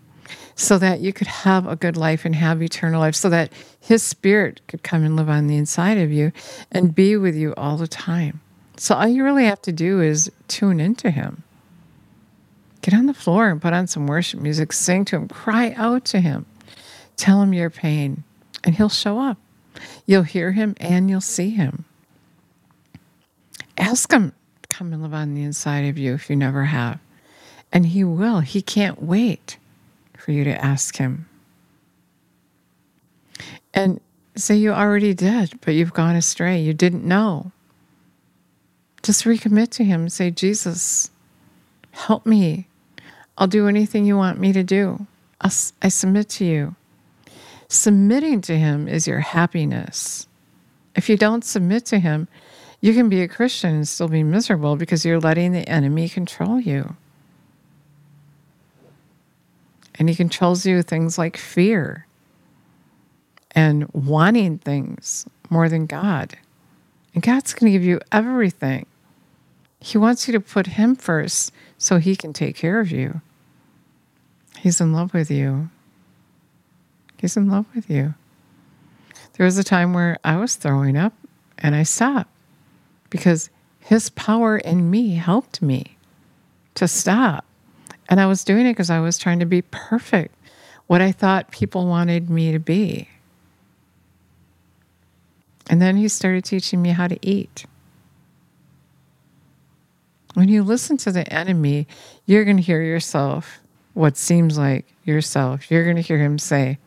so 0.55 0.79
that 0.79 1.01
you 1.01 1.13
could 1.13 1.27
have 1.27 1.67
a 1.67 1.77
good 1.77 1.99
life 1.99 2.25
and 2.25 2.35
have 2.35 2.63
eternal 2.63 3.01
life, 3.01 3.15
so 3.15 3.29
that 3.29 3.53
his 3.79 4.03
spirit 4.03 4.63
could 4.67 4.83
come 4.83 5.05
and 5.05 5.15
live 5.15 5.29
on 5.29 5.47
the 5.47 5.59
inside 5.59 5.99
of 5.99 6.11
you 6.11 6.33
and 6.73 6.95
be 6.95 7.19
with 7.19 7.37
you 7.37 7.53
all 7.59 7.77
the 7.77 7.87
time. 7.87 8.41
So 8.79 8.95
all 8.95 9.09
you 9.09 9.25
really 9.25 9.45
have 9.45 9.61
to 9.63 9.73
do 9.73 10.01
is 10.01 10.31
tune 10.47 10.79
into 10.79 11.11
him. 11.11 11.43
Get 12.81 12.95
on 12.95 13.07
the 13.07 13.15
floor 13.15 13.49
and 13.49 13.61
put 13.61 13.73
on 13.73 13.89
some 13.89 14.07
worship 14.07 14.41
music, 14.41 14.73
sing 14.73 15.05
to 15.07 15.17
him, 15.17 15.29
cry 15.29 15.73
out 15.77 16.05
to 16.07 16.21
him, 16.21 16.47
tell 17.17 17.43
him 17.43 17.53
your 17.53 17.71
pain, 17.71 18.23
and 18.63 18.77
he'll 18.77 18.89
show 18.89 19.19
up. 19.19 19.37
You'll 20.07 20.23
hear 20.23 20.53
him 20.53 20.77
and 20.79 21.11
you'll 21.11 21.21
see 21.21 21.51
him. 21.51 21.85
Ask 23.77 24.13
him 24.13 24.33
to 24.63 24.69
come 24.69 24.93
and 24.93 25.03
live 25.03 25.15
on 25.15 25.35
the 25.35 25.43
inside 25.43 25.85
of 25.87 25.99
you 25.99 26.15
if 26.15 26.31
you 26.31 26.37
never 26.37 26.65
have. 26.65 27.01
And 27.73 27.87
he 27.87 28.05
will. 28.05 28.41
He 28.41 28.63
can't 28.63 29.03
wait 29.03 29.59
for 30.17 30.31
you 30.33 30.45
to 30.45 30.65
ask 30.65 30.97
him. 30.97 31.29
And 33.75 34.01
say 34.37 34.57
you 34.57 34.73
already 34.73 35.15
did, 35.15 35.59
but 35.61 35.75
you've 35.75 35.93
gone 35.93 36.17
astray. 36.17 36.61
You 36.61 36.75
didn't 36.75 37.05
know. 37.05 37.53
Just 39.09 39.25
recommit 39.25 39.71
to 39.71 39.85
him. 39.85 40.11
Say, 40.11 40.31
Jesus, 40.31 41.11
help 41.93 42.27
me. 42.27 42.69
I'll 43.39 43.47
do 43.47 43.67
anything 43.67 44.05
you 44.05 44.19
want 44.19 44.39
me 44.39 44.53
to 44.53 44.63
do. 44.63 45.07
I'll, 45.41 45.51
I 45.81 45.89
submit 45.89 46.29
to 46.29 46.45
you. 46.45 46.77
Submitting 47.69 48.43
to 48.43 48.59
Him 48.59 48.87
is 48.87 49.07
your 49.07 49.21
happiness. 49.21 50.29
If 50.95 51.09
you 51.09 51.17
don't 51.17 51.43
submit 51.43 51.87
to 51.87 51.99
Him, 51.99 52.29
you 52.83 52.93
can 52.93 53.09
be 53.09 53.23
a 53.23 53.29
Christian 53.29 53.77
and 53.77 53.89
still 53.89 54.09
be 54.09 54.23
miserable 54.23 54.77
because 54.77 55.07
you're 55.07 55.19
letting 55.19 55.53
the 55.53 55.67
enemy 55.67 56.11
control 56.11 56.61
you. 56.61 56.95
And 59.95 60.11
he 60.11 60.15
controls 60.15 60.67
you 60.67 60.83
things 60.83 61.17
like 61.17 61.39
fear 61.39 62.07
and 63.53 63.89
wanting 63.95 64.59
things 64.59 65.25
more 65.49 65.71
than 65.71 65.87
God. 65.87 66.37
And 67.15 67.23
God's 67.23 67.55
going 67.55 67.73
to 67.73 67.79
give 67.79 67.89
you 67.89 68.01
everything. 68.13 68.85
He 69.81 69.99
wants 69.99 70.27
you 70.27 70.33
to 70.33 70.41
put 70.41 70.67
Him 70.67 70.97
first 70.97 71.53
so 71.77 71.99
He 71.99 72.17
can 72.17 72.33
take 72.33 72.57
care 72.57 72.81
of 72.81 72.91
you. 72.91 73.21
He's 74.59 74.81
in 74.81 74.93
love 74.93 75.15
with 75.15 75.31
you. 75.31 75.71
He's 77.19 77.37
in 77.37 77.49
love 77.49 77.67
with 77.75 77.89
you. 77.89 78.15
There 79.35 79.45
was 79.45 79.59
a 79.59 79.65
time 79.65 79.93
where 79.93 80.19
I 80.25 80.37
was 80.37 80.57
throwing 80.57 80.97
up 80.97 81.13
and 81.59 81.75
I 81.75 81.85
stopped 81.85 82.31
because 83.11 83.51
his 83.81 84.11
power 84.11 84.59
in 84.59 84.91
me 84.91 85.15
helped 85.15 85.63
me 85.63 85.97
to 86.75 86.87
stop. 86.89 87.45
And 88.09 88.21
I 88.21 88.27
was 88.27 88.45
doing 88.45 88.67
it 88.67 88.73
because 88.73 88.91
I 88.91 89.01
was 89.01 89.19
trying 89.19 89.39
to 89.41 89.47
be 89.47 89.63
perfect, 89.63 90.35
what 90.87 91.01
I 91.01 91.13
thought 91.13 91.51
people 91.51 91.87
wanted 91.87 92.31
me 92.31 92.53
to 92.53 92.59
be. 92.59 93.09
And 95.71 95.81
then 95.81 95.97
he 95.97 96.09
started 96.09 96.45
teaching 96.45 96.81
me 96.81 96.91
how 96.91 97.07
to 97.09 97.19
eat. 97.23 97.67
When 100.39 100.49
you 100.49 100.63
listen 100.63 100.97
to 100.99 101.11
the 101.11 101.27
enemy, 101.33 101.89
you're 102.25 102.45
going 102.45 102.59
to 102.59 102.63
hear 102.63 102.81
yourself, 102.81 103.59
what 103.95 104.17
seems 104.17 104.57
like 104.57 104.87
yourself. 105.03 105.69
You're 105.69 105.83
going 105.83 105.97
to 105.97 106.01
hear 106.01 106.19
him 106.19 106.39
say, 106.39 106.79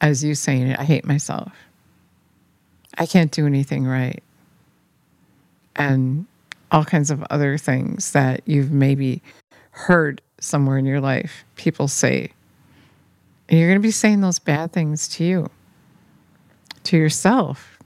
as 0.00 0.24
you 0.24 0.34
saying 0.34 0.66
it, 0.66 0.80
I 0.80 0.82
hate 0.82 1.04
myself. 1.04 1.52
I 2.98 3.06
can't 3.06 3.30
do 3.30 3.46
anything 3.46 3.86
right. 3.86 4.20
And 5.76 6.26
all 6.72 6.84
kinds 6.84 7.08
of 7.08 7.22
other 7.30 7.56
things 7.56 8.10
that 8.10 8.40
you've 8.46 8.72
maybe 8.72 9.22
heard 9.70 10.20
somewhere 10.40 10.76
in 10.76 10.86
your 10.86 11.00
life 11.00 11.44
people 11.54 11.86
say. 11.86 12.32
And 13.48 13.60
you're 13.60 13.68
going 13.68 13.80
to 13.80 13.86
be 13.86 13.92
saying 13.92 14.22
those 14.22 14.40
bad 14.40 14.72
things 14.72 15.06
to 15.10 15.24
you, 15.24 15.50
to 16.82 16.96
yourself. 16.96 17.78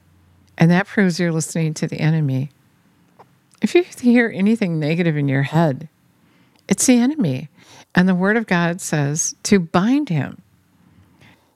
And 0.57 0.71
that 0.71 0.87
proves 0.87 1.21
you're 1.21 1.33
listening 1.33 1.75
to 1.75 1.87
the 1.87 2.01
enemy. 2.01 2.51
If 3.65 3.75
you 3.75 3.83
hear 3.83 4.31
anything 4.35 4.79
negative 4.79 5.17
in 5.17 5.27
your 5.27 5.45
head, 5.45 5.89
it's 6.69 6.85
the 6.85 6.99
enemy. 6.99 7.49
And 7.95 8.07
the 8.07 8.15
word 8.15 8.37
of 8.37 8.47
God 8.47 8.83
says 8.83 9.35
to 9.45 9.59
bind 9.59 10.11
him. 10.11 10.43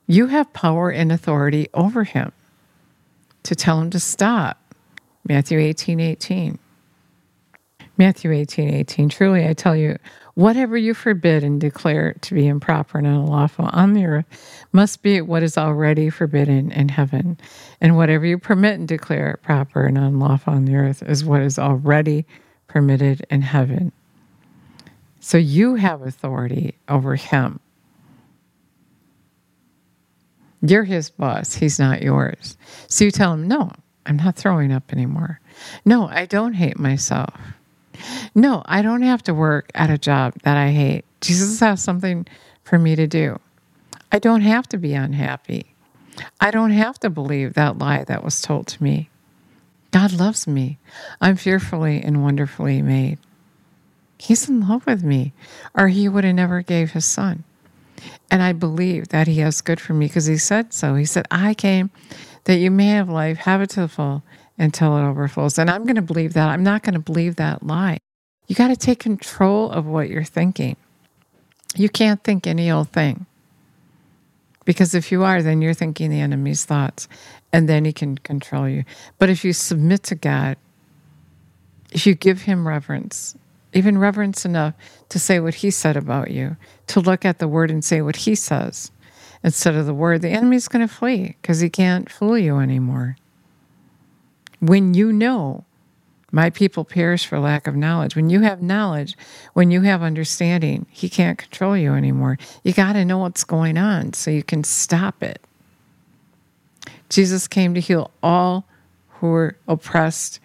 You 0.07 0.25
have 0.25 0.51
power 0.51 0.89
and 0.89 1.11
authority 1.11 1.67
over 1.71 2.05
him 2.05 2.31
to 3.43 3.53
tell 3.53 3.79
him 3.79 3.91
to 3.91 3.99
stop. 3.99 4.73
Matthew 5.23 5.59
18 5.59 5.99
18. 5.99 6.57
Matthew 7.95 8.31
18 8.31 8.73
18. 8.73 9.09
Truly, 9.09 9.47
I 9.47 9.53
tell 9.53 9.75
you, 9.75 9.99
whatever 10.39 10.77
you 10.77 10.93
forbid 10.93 11.43
and 11.43 11.59
declare 11.59 12.13
to 12.21 12.33
be 12.33 12.47
improper 12.47 12.97
and 12.97 13.05
unlawful 13.05 13.69
on 13.73 13.91
the 13.91 14.05
earth 14.05 14.65
must 14.71 15.01
be 15.01 15.19
what 15.19 15.43
is 15.43 15.57
already 15.57 16.09
forbidden 16.09 16.71
in 16.71 16.87
heaven. 16.87 17.37
And 17.81 17.97
whatever 17.97 18.25
you 18.25 18.37
permit 18.37 18.79
and 18.79 18.87
declare 18.87 19.37
proper 19.43 19.85
and 19.85 19.97
unlawful 19.97 20.53
on 20.53 20.63
the 20.63 20.75
earth 20.75 21.03
is 21.03 21.25
what 21.25 21.41
is 21.41 21.59
already 21.59 22.25
permitted 22.67 23.25
in 23.29 23.41
heaven. 23.41 23.91
So 25.19 25.37
you 25.37 25.75
have 25.75 26.03
authority 26.03 26.75
over 26.87 27.17
him. 27.17 27.59
You're 30.61 30.85
his 30.85 31.09
boss, 31.09 31.53
he's 31.53 31.79
not 31.79 32.01
yours. 32.01 32.55
So 32.87 33.03
you 33.03 33.11
tell 33.11 33.33
him, 33.33 33.45
No, 33.45 33.73
I'm 34.05 34.15
not 34.15 34.37
throwing 34.37 34.71
up 34.71 34.93
anymore. 34.93 35.41
No, 35.83 36.07
I 36.07 36.25
don't 36.25 36.53
hate 36.53 36.79
myself. 36.79 37.33
No, 38.35 38.63
I 38.65 38.81
don't 38.81 39.01
have 39.01 39.23
to 39.23 39.33
work 39.33 39.71
at 39.75 39.89
a 39.89 39.97
job 39.97 40.33
that 40.43 40.57
I 40.57 40.69
hate. 40.69 41.05
Jesus 41.21 41.59
has 41.59 41.81
something 41.81 42.25
for 42.63 42.77
me 42.77 42.95
to 42.95 43.07
do. 43.07 43.39
I 44.11 44.19
don't 44.19 44.41
have 44.41 44.67
to 44.69 44.77
be 44.77 44.93
unhappy. 44.93 45.75
I 46.39 46.51
don't 46.51 46.71
have 46.71 46.99
to 46.99 47.09
believe 47.09 47.53
that 47.53 47.77
lie 47.77 48.03
that 48.05 48.23
was 48.23 48.41
told 48.41 48.67
to 48.67 48.83
me. 48.83 49.09
God 49.91 50.13
loves 50.13 50.47
me. 50.47 50.77
I'm 51.19 51.35
fearfully 51.35 52.01
and 52.01 52.23
wonderfully 52.23 52.81
made. 52.81 53.17
He's 54.17 54.49
in 54.49 54.67
love 54.67 54.85
with 54.85 55.03
me, 55.03 55.33
or 55.73 55.87
he 55.87 56.09
would 56.09 56.23
have 56.23 56.35
never 56.35 56.61
gave 56.61 56.91
his 56.91 57.05
son. 57.05 57.43
And 58.29 58.43
I 58.43 58.53
believe 58.53 59.09
that 59.09 59.27
he 59.27 59.39
has 59.39 59.61
good 59.61 59.79
for 59.79 59.93
me 59.93 60.07
because 60.07 60.25
he 60.25 60.37
said 60.37 60.73
so. 60.73 60.95
He 60.95 61.05
said, 61.05 61.25
I 61.31 61.53
came 61.53 61.89
that 62.43 62.57
you 62.57 62.69
may 62.69 62.87
have 62.89 63.09
life, 63.09 63.37
have 63.39 63.61
it 63.61 63.69
to 63.71 63.81
the 63.81 63.87
full 63.87 64.23
until 64.59 64.97
it 64.97 65.09
overflows. 65.09 65.57
And 65.57 65.69
I'm 65.69 65.85
going 65.85 65.95
to 65.95 66.01
believe 66.01 66.33
that. 66.33 66.49
I'm 66.49 66.63
not 66.63 66.83
going 66.83 66.93
to 66.93 66.99
believe 66.99 67.37
that 67.37 67.65
lie. 67.65 67.97
You 68.47 68.55
got 68.55 68.67
to 68.67 68.75
take 68.75 68.99
control 68.99 69.71
of 69.71 69.85
what 69.85 70.09
you're 70.09 70.23
thinking. 70.23 70.75
You 71.75 71.87
can't 71.87 72.23
think 72.23 72.45
any 72.45 72.69
old 72.69 72.89
thing. 72.89 73.25
Because 74.65 74.93
if 74.93 75.11
you 75.11 75.23
are, 75.23 75.41
then 75.41 75.61
you're 75.61 75.73
thinking 75.73 76.11
the 76.11 76.19
enemy's 76.19 76.65
thoughts, 76.65 77.07
and 77.51 77.67
then 77.67 77.85
he 77.85 77.93
can 77.93 78.17
control 78.19 78.67
you. 78.67 78.83
But 79.17 79.29
if 79.29 79.43
you 79.43 79.53
submit 79.53 80.03
to 80.03 80.15
God, 80.15 80.57
if 81.91 82.05
you 82.05 82.13
give 82.13 82.43
him 82.43 82.67
reverence, 82.67 83.35
even 83.73 83.97
reverence 83.97 84.45
enough 84.45 84.75
to 85.09 85.17
say 85.17 85.39
what 85.39 85.55
he 85.55 85.71
said 85.71 85.97
about 85.97 86.29
you, 86.31 86.57
to 86.87 86.99
look 86.99 87.25
at 87.25 87.39
the 87.39 87.47
word 87.47 87.71
and 87.71 87.83
say 87.83 88.01
what 88.01 88.15
he 88.15 88.35
says 88.35 88.91
instead 89.43 89.75
of 89.75 89.85
the 89.85 89.93
word, 89.93 90.21
the 90.21 90.29
enemy's 90.29 90.67
going 90.67 90.87
to 90.87 90.93
flee 90.93 91.35
because 91.41 91.61
he 91.61 91.69
can't 91.69 92.11
fool 92.11 92.37
you 92.37 92.57
anymore. 92.59 93.15
When 94.59 94.93
you 94.93 95.13
know 95.13 95.65
my 96.31 96.49
people 96.49 96.85
perish 96.85 97.25
for 97.25 97.39
lack 97.39 97.67
of 97.67 97.75
knowledge. 97.75 98.15
When 98.15 98.29
you 98.29 98.41
have 98.41 98.61
knowledge, 98.61 99.17
when 99.53 99.71
you 99.71 99.81
have 99.81 100.03
understanding, 100.03 100.85
he 100.89 101.09
can't 101.09 101.37
control 101.37 101.75
you 101.75 101.93
anymore. 101.93 102.37
You 102.63 102.73
got 102.73 102.93
to 102.93 103.05
know 103.05 103.17
what's 103.19 103.43
going 103.43 103.77
on 103.77 104.13
so 104.13 104.31
you 104.31 104.43
can 104.43 104.63
stop 104.63 105.23
it. 105.23 105.41
Jesus 107.09 107.47
came 107.47 107.73
to 107.73 107.79
heal 107.79 108.11
all 108.21 108.65
who 109.09 109.27
were 109.27 109.57
oppressed. 109.67 110.39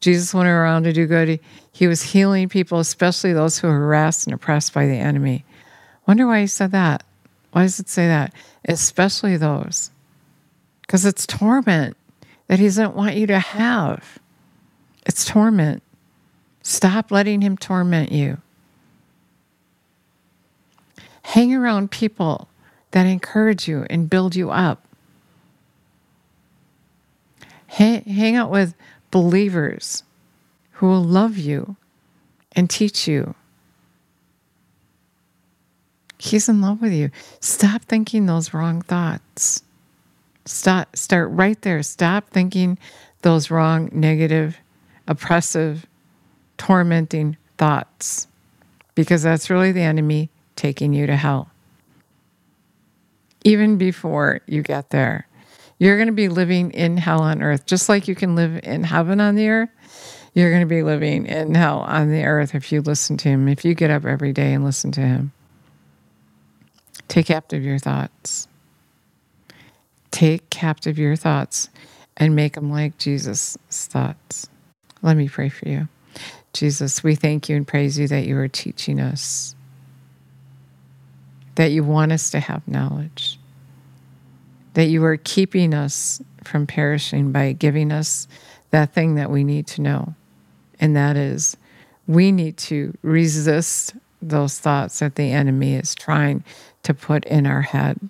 Jesus 0.00 0.32
went 0.32 0.48
around 0.48 0.84
to 0.84 0.92
do 0.92 1.06
good. 1.06 1.38
He, 1.72 1.86
was 1.86 2.02
healing 2.02 2.48
people, 2.48 2.78
especially 2.78 3.32
those 3.32 3.58
who 3.58 3.68
were 3.68 3.78
harassed 3.78 4.26
and 4.26 4.34
oppressed 4.34 4.72
by 4.72 4.86
the 4.86 4.94
enemy. 4.94 5.44
Wonder 6.06 6.26
why 6.26 6.40
he 6.40 6.46
said 6.46 6.70
that. 6.72 7.02
Why 7.52 7.62
does 7.62 7.78
it 7.78 7.88
say 7.88 8.06
that? 8.06 8.32
Especially 8.64 9.36
those. 9.36 9.90
Because 10.80 11.04
it's 11.04 11.26
torment 11.26 11.96
that 12.48 12.58
he 12.58 12.64
doesn't 12.66 12.96
want 12.96 13.16
you 13.16 13.26
to 13.28 13.38
have. 13.38 14.18
It's 15.06 15.24
torment. 15.24 15.82
Stop 16.62 17.10
letting 17.10 17.40
him 17.40 17.56
torment 17.56 18.10
you. 18.12 18.38
Hang 21.22 21.54
around 21.54 21.90
people 21.90 22.48
that 22.90 23.04
encourage 23.04 23.68
you 23.68 23.86
and 23.90 24.10
build 24.10 24.34
you 24.34 24.50
up. 24.50 24.82
Hang, 27.68 28.02
hang 28.04 28.34
out 28.34 28.50
with 28.50 28.74
believers 29.10 30.02
who 30.72 30.86
will 30.86 31.04
love 31.04 31.36
you 31.36 31.76
and 32.52 32.68
teach 32.68 33.06
you. 33.06 33.34
He's 36.18 36.48
in 36.48 36.60
love 36.60 36.80
with 36.80 36.92
you. 36.92 37.10
Stop 37.40 37.82
thinking 37.82 38.26
those 38.26 38.52
wrong 38.52 38.82
thoughts. 38.82 39.62
Stop, 40.48 40.96
start 40.96 41.30
right 41.30 41.60
there. 41.60 41.82
Stop 41.82 42.30
thinking 42.30 42.78
those 43.20 43.50
wrong, 43.50 43.90
negative 43.92 44.56
oppressive, 45.06 45.86
tormenting 46.56 47.36
thoughts, 47.58 48.26
because 48.94 49.22
that's 49.22 49.50
really 49.50 49.72
the 49.72 49.82
enemy 49.82 50.30
taking 50.56 50.92
you 50.92 51.06
to 51.06 51.16
hell. 51.16 51.50
Even 53.44 53.76
before 53.76 54.40
you 54.46 54.62
get 54.62 54.90
there, 54.90 55.26
you're 55.78 55.96
going 55.96 56.08
to 56.08 56.12
be 56.12 56.28
living 56.28 56.70
in 56.72 56.96
hell 56.96 57.20
on 57.20 57.42
earth, 57.42 57.66
just 57.66 57.88
like 57.88 58.08
you 58.08 58.14
can 58.14 58.34
live 58.34 58.58
in 58.62 58.84
heaven 58.84 59.20
on 59.20 59.34
the 59.34 59.48
earth. 59.48 59.70
You're 60.34 60.50
going 60.50 60.62
to 60.62 60.66
be 60.66 60.82
living 60.82 61.26
in 61.26 61.54
hell 61.54 61.80
on 61.80 62.10
the 62.10 62.24
earth 62.24 62.54
if 62.54 62.72
you 62.72 62.80
listen 62.80 63.16
to 63.18 63.28
him, 63.28 63.48
if 63.48 63.64
you 63.64 63.74
get 63.74 63.90
up 63.90 64.04
every 64.04 64.32
day 64.32 64.54
and 64.54 64.64
listen 64.64 64.92
to 64.92 65.00
him. 65.00 65.32
Take 67.06 67.26
captive 67.26 67.62
your 67.62 67.78
thoughts. 67.78 68.48
Take 70.10 70.50
captive 70.50 70.98
your 70.98 71.16
thoughts 71.16 71.68
and 72.16 72.34
make 72.34 72.54
them 72.54 72.70
like 72.70 72.98
Jesus' 72.98 73.56
thoughts. 73.70 74.48
Let 75.02 75.16
me 75.16 75.28
pray 75.28 75.48
for 75.48 75.68
you. 75.68 75.88
Jesus, 76.52 77.04
we 77.04 77.14
thank 77.14 77.48
you 77.48 77.56
and 77.56 77.66
praise 77.66 77.98
you 77.98 78.08
that 78.08 78.26
you 78.26 78.36
are 78.38 78.48
teaching 78.48 79.00
us, 79.00 79.54
that 81.54 81.70
you 81.70 81.84
want 81.84 82.12
us 82.12 82.30
to 82.30 82.40
have 82.40 82.66
knowledge, 82.66 83.38
that 84.74 84.86
you 84.86 85.04
are 85.04 85.16
keeping 85.16 85.74
us 85.74 86.20
from 86.42 86.66
perishing 86.66 87.30
by 87.30 87.52
giving 87.52 87.92
us 87.92 88.26
that 88.70 88.92
thing 88.92 89.14
that 89.14 89.30
we 89.30 89.44
need 89.44 89.66
to 89.68 89.82
know. 89.82 90.14
And 90.80 90.96
that 90.96 91.16
is, 91.16 91.56
we 92.06 92.32
need 92.32 92.56
to 92.58 92.96
resist 93.02 93.94
those 94.20 94.58
thoughts 94.58 94.98
that 94.98 95.14
the 95.14 95.30
enemy 95.30 95.74
is 95.74 95.94
trying 95.94 96.42
to 96.82 96.94
put 96.94 97.24
in 97.26 97.46
our 97.46 97.62
head. 97.62 98.00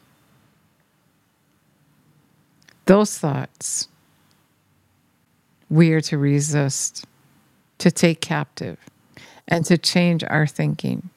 Those 2.89 3.19
thoughts 3.19 3.87
we 5.69 5.93
are 5.93 6.01
to 6.01 6.17
resist, 6.17 7.05
to 7.77 7.91
take 7.91 8.23
captive, 8.23 8.79
and 9.47 9.63
to 9.67 9.77
change 9.77 10.25
our 10.25 10.47
thinking 10.47 11.11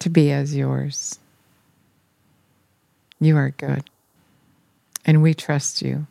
to 0.00 0.10
be 0.10 0.32
as 0.32 0.52
yours. 0.52 1.20
You 3.20 3.36
are 3.36 3.50
good, 3.50 3.88
and 5.06 5.22
we 5.22 5.32
trust 5.32 5.80
you, 5.80 6.08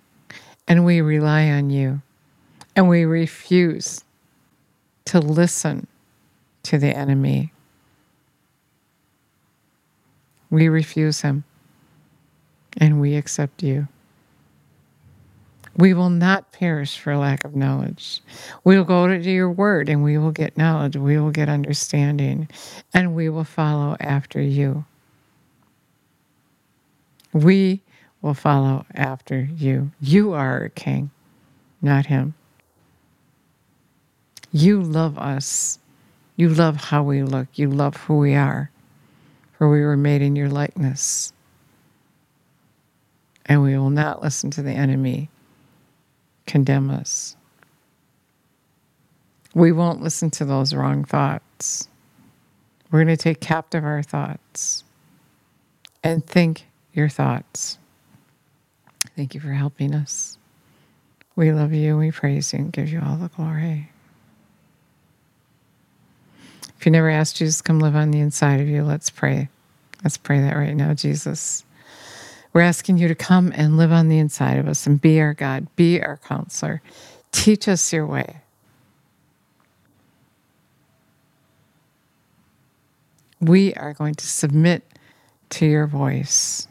and 0.65 0.85
we 0.85 1.01
rely 1.01 1.49
on 1.49 1.69
you, 1.69 2.01
and 2.73 2.87
we 2.87 3.03
refuse 3.03 4.05
to 5.07 5.19
listen 5.19 5.87
to 6.63 6.77
the 6.77 6.95
enemy. 6.95 7.51
We 10.49 10.69
refuse 10.69 11.19
him, 11.19 11.43
and 12.77 13.01
we 13.01 13.15
accept 13.15 13.61
you. 13.61 13.89
We 15.77 15.93
will 15.93 16.10
not 16.10 16.51
perish 16.51 16.97
for 16.99 17.15
lack 17.15 17.45
of 17.45 17.55
knowledge. 17.55 18.21
We 18.63 18.77
will 18.77 18.84
go 18.84 19.07
to 19.07 19.17
your 19.19 19.49
word 19.49 19.88
and 19.88 20.03
we 20.03 20.17
will 20.17 20.31
get 20.31 20.57
knowledge. 20.57 20.97
We 20.97 21.17
will 21.17 21.31
get 21.31 21.49
understanding 21.49 22.49
and 22.93 23.15
we 23.15 23.29
will 23.29 23.45
follow 23.45 23.95
after 23.99 24.41
you. 24.41 24.86
We 27.34 27.81
will 28.21 28.34
follow 28.34 28.86
after 28.93 29.41
you. 29.41 29.91
You 30.01 30.34
are 30.34 30.63
a 30.63 30.69
king, 30.69 31.10
not 31.81 32.05
him. 32.05 32.34
You 34.51 34.81
love 34.81 35.17
us. 35.17 35.79
You 36.36 36.49
love 36.49 36.75
how 36.75 37.03
we 37.03 37.23
look. 37.23 37.47
You 37.55 37.69
love 37.69 37.95
who 37.95 38.17
we 38.17 38.36
are, 38.36 38.69
for 39.57 39.69
we 39.69 39.81
were 39.81 39.95
made 39.95 40.21
in 40.21 40.36
your 40.36 40.49
likeness. 40.49 41.31
And 43.45 43.62
we 43.62 43.77
will 43.77 43.89
not 43.89 44.21
listen 44.21 44.51
to 44.51 44.62
the 44.62 44.71
enemy 44.71 45.29
condemn 46.51 46.89
us. 46.89 47.37
We 49.53 49.71
won't 49.71 50.01
listen 50.01 50.29
to 50.31 50.45
those 50.45 50.73
wrong 50.73 51.05
thoughts. 51.05 51.87
We're 52.91 53.05
going 53.05 53.15
to 53.15 53.23
take 53.23 53.39
captive 53.39 53.85
our 53.85 54.03
thoughts 54.03 54.83
and 56.03 56.25
think 56.25 56.67
your 56.93 57.07
thoughts. 57.07 57.77
Thank 59.15 59.33
you 59.33 59.39
for 59.39 59.53
helping 59.53 59.95
us. 59.95 60.37
We 61.37 61.53
love 61.53 61.71
you, 61.71 61.97
we 61.97 62.11
praise 62.11 62.51
you, 62.51 62.59
and 62.59 62.73
give 62.73 62.89
you 62.89 63.01
all 63.01 63.15
the 63.15 63.29
glory. 63.29 63.89
If 66.77 66.85
you 66.85 66.91
never 66.91 67.09
asked 67.09 67.37
Jesus 67.37 67.61
come 67.61 67.79
live 67.79 67.95
on 67.95 68.11
the 68.11 68.19
inside 68.19 68.59
of 68.59 68.67
you, 68.67 68.83
let's 68.83 69.09
pray. 69.09 69.47
Let's 70.03 70.17
pray 70.17 70.41
that 70.41 70.57
right 70.57 70.75
now, 70.75 70.93
Jesus. 70.93 71.63
We're 72.53 72.61
asking 72.61 72.97
you 72.97 73.07
to 73.07 73.15
come 73.15 73.53
and 73.55 73.77
live 73.77 73.91
on 73.91 74.09
the 74.09 74.19
inside 74.19 74.57
of 74.57 74.67
us 74.67 74.85
and 74.85 74.99
be 74.99 75.21
our 75.21 75.33
God, 75.33 75.67
be 75.75 76.01
our 76.01 76.17
counselor. 76.17 76.81
Teach 77.31 77.67
us 77.67 77.93
your 77.93 78.05
way. 78.05 78.41
We 83.39 83.73
are 83.75 83.93
going 83.93 84.15
to 84.15 84.27
submit 84.27 84.83
to 85.51 85.65
your 85.65 85.87
voice. 85.87 86.67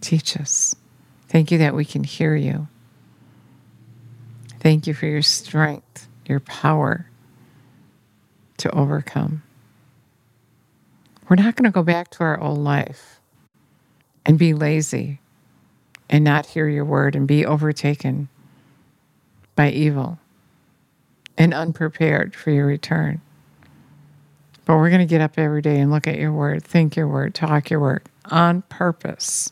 Teach 0.00 0.36
us. 0.36 0.74
Thank 1.28 1.50
you 1.50 1.58
that 1.58 1.74
we 1.74 1.84
can 1.84 2.04
hear 2.04 2.34
you. 2.34 2.66
Thank 4.58 4.86
you 4.86 4.94
for 4.94 5.06
your 5.06 5.22
strength, 5.22 6.08
your 6.26 6.40
power 6.40 7.06
to 8.56 8.70
overcome. 8.74 9.42
We're 11.28 11.36
not 11.36 11.56
going 11.56 11.70
to 11.70 11.70
go 11.74 11.82
back 11.82 12.10
to 12.12 12.24
our 12.24 12.40
old 12.40 12.58
life 12.58 13.17
and 14.28 14.38
be 14.38 14.52
lazy 14.52 15.18
and 16.10 16.22
not 16.22 16.46
hear 16.46 16.68
your 16.68 16.84
word 16.84 17.16
and 17.16 17.26
be 17.26 17.44
overtaken 17.44 18.28
by 19.56 19.70
evil 19.70 20.18
and 21.38 21.54
unprepared 21.54 22.36
for 22.36 22.50
your 22.50 22.66
return. 22.66 23.20
But 24.66 24.76
we're 24.76 24.90
going 24.90 25.00
to 25.00 25.06
get 25.06 25.22
up 25.22 25.38
every 25.38 25.62
day 25.62 25.80
and 25.80 25.90
look 25.90 26.06
at 26.06 26.18
your 26.18 26.32
word, 26.32 26.62
think 26.62 26.94
your 26.94 27.08
word, 27.08 27.34
talk 27.34 27.70
your 27.70 27.80
word 27.80 28.02
on 28.26 28.62
purpose. 28.62 29.50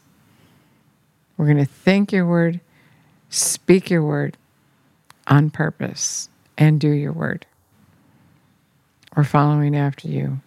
We're 1.38 1.46
going 1.46 1.56
to 1.56 1.64
think 1.64 2.12
your 2.12 2.26
word, 2.26 2.60
speak 3.30 3.88
your 3.88 4.02
word 4.02 4.36
on 5.26 5.48
purpose, 5.48 6.28
and 6.58 6.78
do 6.78 6.90
your 6.90 7.12
word. 7.12 7.46
We're 9.16 9.24
following 9.24 9.74
after 9.74 10.08
you. 10.08 10.42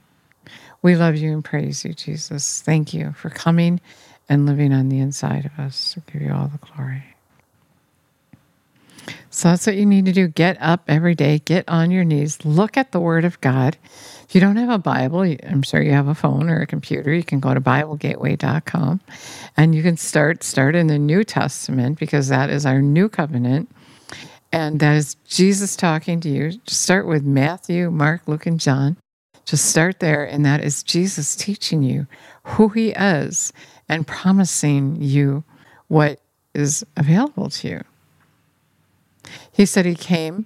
We 0.84 0.96
love 0.96 1.16
you 1.16 1.34
and 1.34 1.44
praise 1.44 1.84
you, 1.84 1.94
Jesus. 1.94 2.62
Thank 2.62 2.94
you 2.94 3.14
for 3.14 3.30
coming 3.32 3.82
and 4.30 4.46
living 4.46 4.72
on 4.72 4.90
the 4.90 5.00
inside 5.00 5.46
of 5.46 5.60
us. 5.60 5.96
We 5.98 6.14
give 6.14 6.22
you 6.22 6.34
all 6.34 6.48
the 6.48 6.60
glory. 6.60 7.04
So 9.32 9.50
that's 9.50 9.66
what 9.66 9.76
you 9.76 9.86
need 9.86 10.06
to 10.06 10.12
do. 10.12 10.28
Get 10.28 10.58
up 10.62 10.84
every 10.88 11.16
day, 11.16 11.40
get 11.40 11.68
on 11.68 11.92
your 11.92 12.04
knees, 12.04 12.46
look 12.46 12.78
at 12.78 12.92
the 12.92 13.00
Word 13.00 13.26
of 13.26 13.40
God. 13.42 13.78
If 14.28 14.36
you 14.36 14.42
don't 14.42 14.58
have 14.58 14.70
a 14.70 14.78
Bible, 14.78 15.22
I'm 15.22 15.64
sure 15.64 15.82
you 15.82 15.92
have 15.92 16.08
a 16.08 16.16
phone 16.16 16.50
or 16.50 16.62
a 16.62 16.68
computer. 16.68 17.14
You 17.14 17.24
can 17.24 17.40
go 17.40 17.54
to 17.54 17.62
BibleGateway.com 17.62 19.02
and 19.58 19.76
you 19.76 19.82
can 19.82 19.98
start 19.98 20.44
start 20.44 20.76
in 20.76 20.88
the 20.88 21.00
New 21.00 21.24
Testament 21.24 22.00
because 22.00 22.28
that 22.28 22.50
is 22.50 22.66
our 22.66 22.82
new 22.82 23.10
covenant. 23.10 23.70
And 24.52 24.80
that 24.80 24.96
is 24.96 25.16
Jesus 25.28 25.76
talking 25.76 26.20
to 26.22 26.30
you. 26.30 26.52
Just 26.66 26.82
start 26.82 27.08
with 27.08 27.24
Matthew, 27.24 27.92
Mark, 27.92 28.28
Luke, 28.28 28.48
and 28.48 28.60
John. 28.60 28.98
Just 29.46 29.66
start 29.66 30.00
there, 30.00 30.24
and 30.26 30.46
that 30.46 30.64
is 30.64 30.84
Jesus 30.84 31.36
teaching 31.36 31.82
you 31.82 32.08
who 32.44 32.70
he 32.70 32.90
is 32.90 33.52
and 33.90 34.08
promising 34.08 35.02
you 35.02 35.44
what 35.88 36.22
is 36.54 36.86
available 36.96 37.50
to 37.50 37.68
you. 37.68 37.84
He 39.52 39.66
said 39.66 39.86
he 39.86 39.96
came 39.96 40.46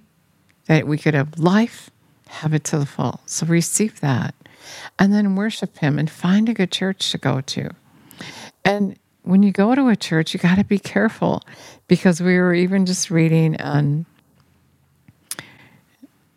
that 0.66 0.86
we 0.86 0.98
could 0.98 1.14
have 1.14 1.38
life, 1.38 1.90
have 2.28 2.54
it 2.54 2.64
to 2.64 2.78
the 2.78 2.86
full. 2.86 3.20
So 3.26 3.46
receive 3.46 4.00
that. 4.00 4.34
And 4.98 5.12
then 5.12 5.36
worship 5.36 5.78
him 5.78 5.98
and 5.98 6.10
find 6.10 6.48
a 6.48 6.54
good 6.54 6.72
church 6.72 7.10
to 7.12 7.18
go 7.18 7.42
to. 7.42 7.70
And 8.64 8.98
when 9.22 9.42
you 9.42 9.52
go 9.52 9.74
to 9.74 9.88
a 9.88 9.96
church, 9.96 10.32
you 10.32 10.40
got 10.40 10.56
to 10.56 10.64
be 10.64 10.78
careful 10.78 11.42
because 11.86 12.20
we 12.20 12.38
were 12.38 12.54
even 12.54 12.86
just 12.86 13.10
reading 13.10 13.60
on 13.60 14.06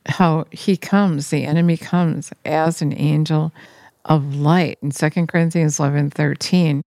how 0.05 0.45
he 0.51 0.77
comes, 0.77 1.29
the 1.29 1.45
enemy 1.45 1.77
comes 1.77 2.31
as 2.45 2.81
an 2.81 2.93
angel 2.93 3.51
of 4.05 4.35
light. 4.35 4.77
In 4.81 4.91
2 4.91 5.09
Corinthians 5.27 5.79
11 5.79 6.11
13, 6.11 6.81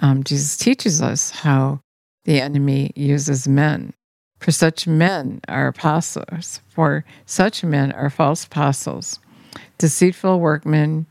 um, 0.00 0.24
Jesus 0.24 0.56
teaches 0.56 1.00
us 1.00 1.30
how 1.30 1.80
the 2.24 2.40
enemy 2.40 2.92
uses 2.96 3.46
men. 3.46 3.94
For 4.38 4.50
such 4.50 4.86
men 4.86 5.40
are 5.48 5.68
apostles, 5.68 6.60
for 6.68 7.04
such 7.26 7.62
men 7.62 7.92
are 7.92 8.08
false 8.08 8.44
apostles, 8.44 9.20
deceitful 9.76 10.40
workmen, 10.40 11.04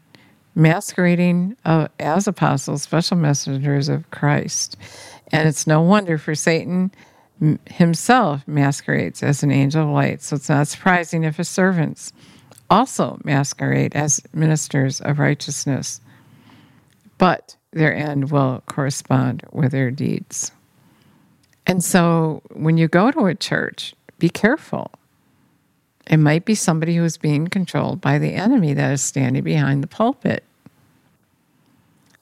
masquerading 0.55 1.55
uh, 1.63 1.89
as 1.99 2.27
apostles, 2.27 2.83
special 2.83 3.17
messengers 3.17 3.87
of 3.87 4.09
Christ. 4.09 4.77
And 5.31 5.47
it's 5.47 5.67
no 5.67 5.81
wonder 5.81 6.17
for 6.17 6.33
Satan 6.33 6.91
himself 7.67 8.45
masquerades 8.47 9.21
as 9.21 9.43
an 9.43 9.51
angel 9.51 9.83
of 9.83 9.89
light. 9.89 10.23
So 10.23 10.35
it's 10.35 10.49
not 10.49 10.67
surprising 10.67 11.23
if 11.23 11.37
his 11.37 11.47
servants 11.47 12.11
also 12.69 13.19
masquerade 13.23 13.95
as 13.95 14.21
ministers 14.33 15.01
of 15.01 15.19
righteousness. 15.19 16.01
But 17.17 17.55
their 17.71 17.95
end 17.95 18.31
will 18.31 18.63
correspond 18.67 19.43
with 19.51 19.71
their 19.71 19.91
deeds. 19.91 20.51
And 21.65 21.83
so 21.83 22.41
when 22.51 22.77
you 22.77 22.87
go 22.87 23.11
to 23.11 23.27
a 23.27 23.35
church, 23.35 23.93
be 24.17 24.29
careful. 24.29 24.91
It 26.07 26.17
might 26.17 26.45
be 26.45 26.55
somebody 26.55 26.95
who 26.95 27.03
is 27.03 27.17
being 27.17 27.47
controlled 27.47 28.01
by 28.01 28.17
the 28.17 28.33
enemy 28.33 28.73
that 28.73 28.91
is 28.91 29.03
standing 29.03 29.43
behind 29.43 29.83
the 29.83 29.87
pulpit. 29.87 30.43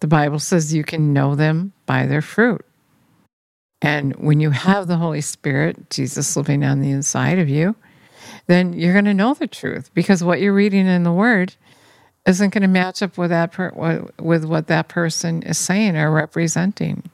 The 0.02 0.08
Bible 0.08 0.40
says 0.40 0.74
you 0.74 0.84
can 0.84 1.14
know 1.14 1.36
them 1.36 1.72
by 1.86 2.06
their 2.06 2.22
fruit. 2.22 2.64
And 3.82 4.16
when 4.18 4.40
you 4.40 4.50
have 4.50 4.88
the 4.88 4.98
Holy 4.98 5.22
Spirit, 5.22 5.90
Jesus 5.90 6.36
living 6.36 6.64
on 6.64 6.82
the 6.82 6.92
inside 6.92 7.40
of 7.40 7.48
you, 7.48 7.76
then 8.48 8.74
you're 8.74 8.94
going 8.94 9.06
to 9.06 9.14
know 9.14 9.34
the 9.34 9.48
truth 9.48 9.92
because 9.94 10.24
what 10.24 10.42
you're 10.42 10.54
reading 10.54 10.88
in 10.88 11.04
the 11.04 11.12
Word 11.12 11.56
isn't 12.28 12.54
going 12.54 12.62
to 12.62 12.68
match 12.68 13.02
up 13.02 13.18
with 13.18 13.30
that 13.30 13.54
per- 13.54 14.06
with 14.20 14.46
what 14.46 14.68
that 14.68 14.90
person 14.90 15.42
is 15.44 15.58
saying 15.58 15.96
or 15.96 16.12
representing, 16.12 17.10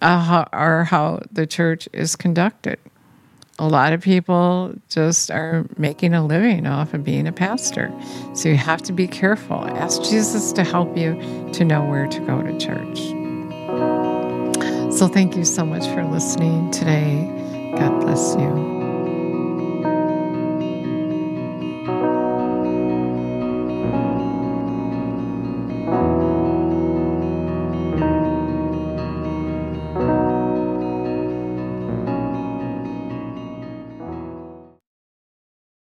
uh, 0.00 0.20
how, 0.20 0.48
or 0.52 0.84
how 0.84 1.20
the 1.30 1.46
church 1.46 1.88
is 1.92 2.16
conducted. 2.16 2.78
A 3.58 3.68
lot 3.68 3.92
of 3.92 4.02
people 4.02 4.74
just 4.88 5.30
are 5.30 5.66
making 5.78 6.12
a 6.12 6.24
living 6.24 6.66
off 6.66 6.92
of 6.92 7.04
being 7.04 7.26
a 7.26 7.32
pastor, 7.32 7.92
so 8.34 8.48
you 8.48 8.56
have 8.56 8.82
to 8.82 8.92
be 8.92 9.06
careful. 9.06 9.64
Ask 9.66 10.02
Jesus 10.02 10.52
to 10.52 10.64
help 10.64 10.96
you 10.96 11.14
to 11.52 11.64
know 11.64 11.84
where 11.84 12.06
to 12.06 12.20
go 12.20 12.42
to 12.42 12.58
church. 12.58 12.98
So, 14.92 15.08
thank 15.08 15.36
you 15.36 15.44
so 15.44 15.64
much 15.64 15.86
for 15.88 16.04
listening 16.04 16.70
today. 16.70 17.24
God 17.76 18.00
bless 18.00 18.34
you. 18.36 18.75